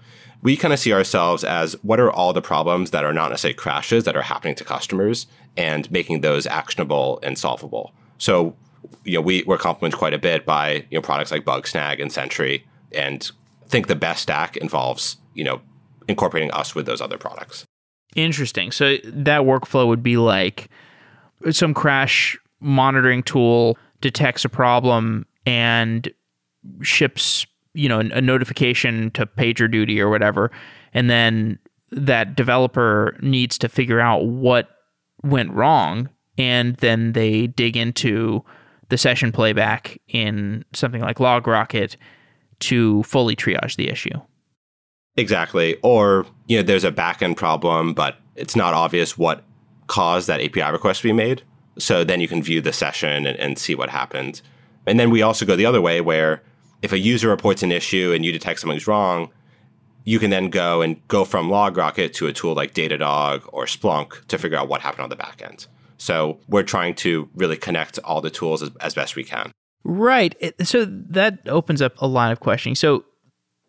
[0.43, 3.55] We kind of see ourselves as what are all the problems that are not necessarily
[3.55, 5.27] crashes that are happening to customers
[5.57, 7.95] and making those actionable and solvable.
[8.19, 8.55] So,
[9.05, 12.13] you know, we, we're complemented quite a bit by, you know, products like Bugsnag and
[12.13, 13.31] Sentry and
[13.69, 15.63] think the best stack involves, you know,
[16.09, 17.65] incorporating us with those other products.
[18.15, 18.71] Interesting.
[18.71, 20.69] So that workflow would be like
[21.51, 26.09] some crash monitoring tool detects a problem and
[26.81, 30.51] ships you know a notification to pagerduty or whatever.
[30.93, 31.59] And then
[31.91, 34.69] that developer needs to figure out what
[35.23, 36.09] went wrong.
[36.39, 38.45] And then they dig into
[38.89, 41.97] the session playback in something like logrocket
[42.61, 44.21] to fully triage the issue
[45.17, 49.45] exactly or you know there's a backend problem but it's not obvious what
[49.87, 51.43] caused that api request to be made
[51.79, 54.41] so then you can view the session and, and see what happened
[54.87, 56.43] and then we also go the other way where
[56.85, 59.31] if a user reports an issue and you detect something's wrong,
[60.05, 64.27] you can then go and go from LogRocket to a tool like Datadog or Splunk
[64.27, 65.67] to figure out what happened on the back end.
[65.97, 69.51] So we're trying to really connect all the tools as, as best we can.
[69.83, 70.35] Right.
[70.63, 72.75] So that opens up a line of questioning.
[72.75, 73.07] So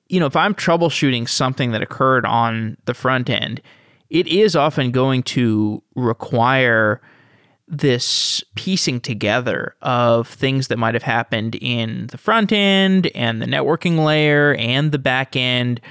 [0.08, 3.62] you know, if I'm troubleshooting something that occurred on the front end,
[4.10, 7.02] it is often going to require
[7.68, 13.48] this piecing together of things that might have happened in the front end and the
[13.48, 15.82] networking layer and the back end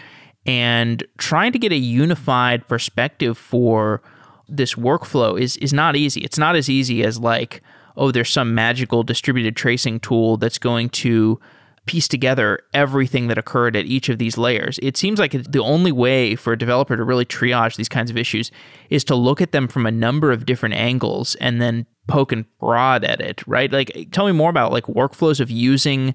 [0.46, 4.02] and trying to get a unified perspective for
[4.48, 6.20] this workflow is is not easy.
[6.20, 7.62] It's not as easy as like,
[7.96, 11.40] oh, there's some magical distributed tracing tool that's going to
[11.86, 14.78] piece together everything that occurred at each of these layers.
[14.82, 18.16] It seems like the only way for a developer to really triage these kinds of
[18.16, 18.50] issues
[18.88, 22.46] is to look at them from a number of different angles and then poke and
[22.58, 23.70] prod at it, right?
[23.70, 26.14] Like tell me more about like workflows of using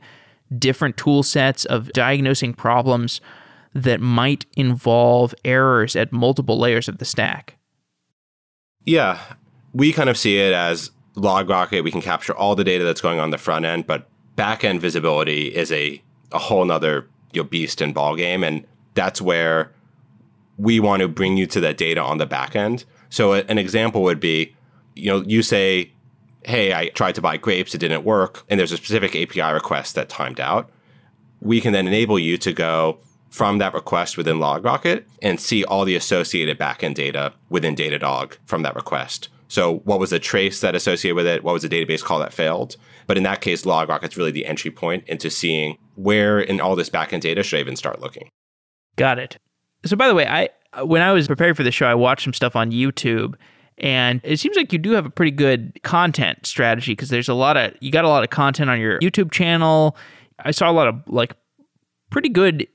[0.58, 3.22] different tool sets of diagnosing problems
[3.76, 7.58] that might involve errors at multiple layers of the stack.
[8.86, 9.20] Yeah,
[9.74, 11.84] we kind of see it as LogRocket.
[11.84, 14.09] We can capture all the data that's going on the front end, but
[14.40, 18.42] back end visibility is a, a whole nother you know, beast and ball game.
[18.42, 19.74] And that's where
[20.58, 22.86] we want to bring you to that data on the back end.
[23.10, 24.56] So an example would be,
[24.96, 25.92] you know, you say,
[26.46, 29.96] hey, I tried to buy grapes, it didn't work, and there's a specific API request
[29.96, 30.70] that timed out.
[31.42, 35.84] We can then enable you to go from that request within LogRocket and see all
[35.84, 39.28] the associated backend data within Datadog from that request.
[39.50, 41.44] So what was the trace that associated with it?
[41.44, 42.78] What was the database call that failed?
[43.08, 46.90] But in that case, LogRocket's really the entry point into seeing where in all this
[46.90, 48.30] backend data should I even start looking.
[48.96, 49.38] Got it.
[49.86, 50.50] So by the way, I
[50.84, 53.34] when I was preparing for the show, I watched some stuff on YouTube
[53.80, 57.34] and it seems like you do have a pretty good content strategy because there's a
[57.34, 59.98] lot of you got a lot of content on your YouTube channel.
[60.40, 61.36] I saw a lot of like
[62.12, 62.68] pretty good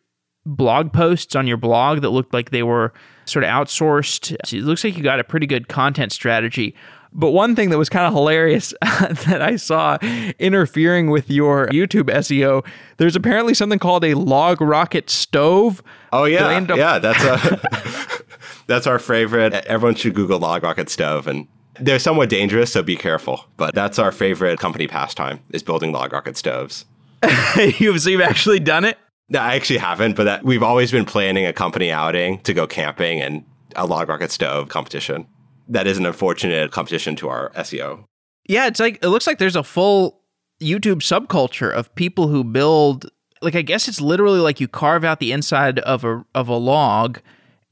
[0.46, 2.92] blog posts on your blog that looked like they were
[3.24, 4.36] sort of outsourced.
[4.44, 6.74] So it looks like you got a pretty good content strategy.
[7.16, 9.98] But one thing that was kind of hilarious that I saw
[10.40, 12.66] interfering with your YouTube SEO,
[12.96, 15.80] there's apparently something called a log rocket stove.
[16.12, 18.20] Oh yeah, up- yeah, that's a
[18.66, 19.54] that's our favorite.
[19.54, 21.46] Everyone should Google log rocket stove, and
[21.78, 23.44] they're somewhat dangerous, so be careful.
[23.56, 26.84] But that's our favorite company pastime is building log rocket stoves.
[27.78, 28.98] you've, so you've actually done it?
[29.28, 32.66] No, I actually haven't, but that, we've always been planning a company outing to go
[32.66, 33.44] camping and
[33.74, 35.26] a log rocket stove competition.
[35.68, 38.04] That is an unfortunate competition to our SEO.
[38.46, 40.20] Yeah, it's like it looks like there's a full
[40.60, 43.10] YouTube subculture of people who build
[43.40, 46.56] like I guess it's literally like you carve out the inside of a of a
[46.56, 47.20] log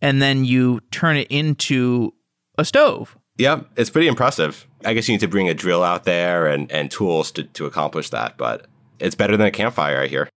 [0.00, 2.14] and then you turn it into
[2.58, 3.16] a stove.
[3.38, 4.66] Yep, it's pretty impressive.
[4.84, 7.66] I guess you need to bring a drill out there and, and tools to, to
[7.66, 8.66] accomplish that, but
[8.98, 10.28] it's better than a campfire, I hear.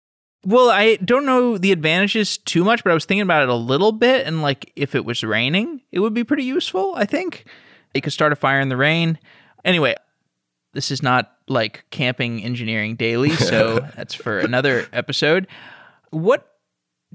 [0.45, 3.55] Well, I don't know the advantages too much, but I was thinking about it a
[3.55, 4.27] little bit.
[4.27, 7.45] And like, if it was raining, it would be pretty useful, I think.
[7.95, 9.17] It could start a fire in the rain.
[9.63, 9.95] Anyway,
[10.73, 15.47] this is not like camping engineering daily, so that's for another episode.
[16.11, 16.55] What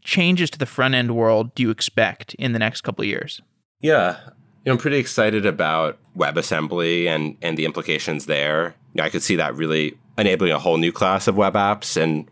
[0.03, 3.41] changes to the front end world do you expect in the next couple of years?
[3.81, 4.33] Yeah, you
[4.67, 8.75] know, I'm pretty excited about WebAssembly and and the implications there.
[8.99, 12.29] I could see that really enabling a whole new class of web apps and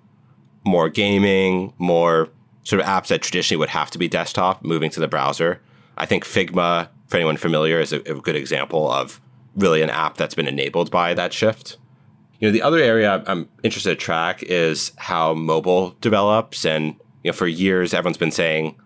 [0.65, 2.29] more gaming, more
[2.65, 5.61] sort of apps that traditionally would have to be desktop moving to the browser.
[5.97, 9.21] I think Figma, for anyone familiar, is a, a good example of
[9.57, 11.79] really an app that's been enabled by that shift.
[12.39, 16.65] You know, the other area I'm interested to track is how mobile develops.
[16.65, 16.95] And,
[17.25, 18.77] you know, for years, everyone's been saying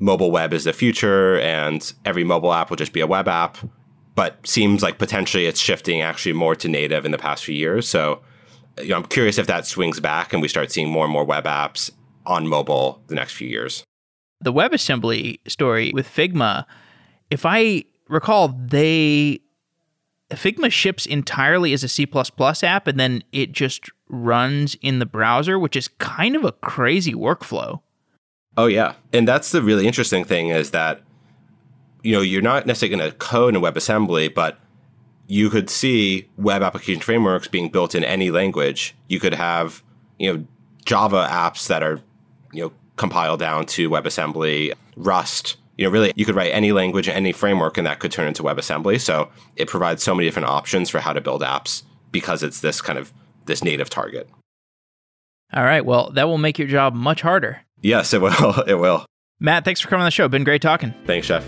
[0.00, 3.58] mobile web is the future and every mobile app will just be a web app.
[4.14, 7.88] But seems like potentially it's shifting actually more to native in the past few years.
[7.88, 8.20] So
[8.82, 11.24] you know, I'm curious if that swings back and we start seeing more and more
[11.24, 11.90] web apps
[12.26, 13.84] on mobile the next few years.
[14.40, 16.64] The WebAssembly story with Figma,
[17.30, 19.40] if I recall, they
[20.30, 22.06] Figma ships entirely as a C++
[22.62, 27.14] app and then it just runs in the browser, which is kind of a crazy
[27.14, 27.80] workflow.
[28.56, 28.94] Oh yeah.
[29.12, 31.02] And that's the really interesting thing is that
[32.02, 34.58] you know, you're not necessarily going to code in WebAssembly, but
[35.28, 38.96] you could see web application frameworks being built in any language.
[39.08, 39.82] You could have,
[40.18, 40.44] you know,
[40.84, 42.00] Java apps that are,
[42.52, 45.58] you know, compiled down to WebAssembly, Rust.
[45.76, 48.42] You know, really, you could write any language, any framework, and that could turn into
[48.42, 49.00] WebAssembly.
[49.00, 52.80] So it provides so many different options for how to build apps because it's this
[52.80, 53.12] kind of
[53.44, 54.28] this native target.
[55.52, 55.84] All right.
[55.84, 57.60] Well, that will make your job much harder.
[57.82, 58.62] Yes, it will.
[58.66, 59.04] It will.
[59.40, 60.26] Matt, thanks for coming on the show.
[60.26, 60.92] Been great talking.
[61.06, 61.44] Thanks, Jeff.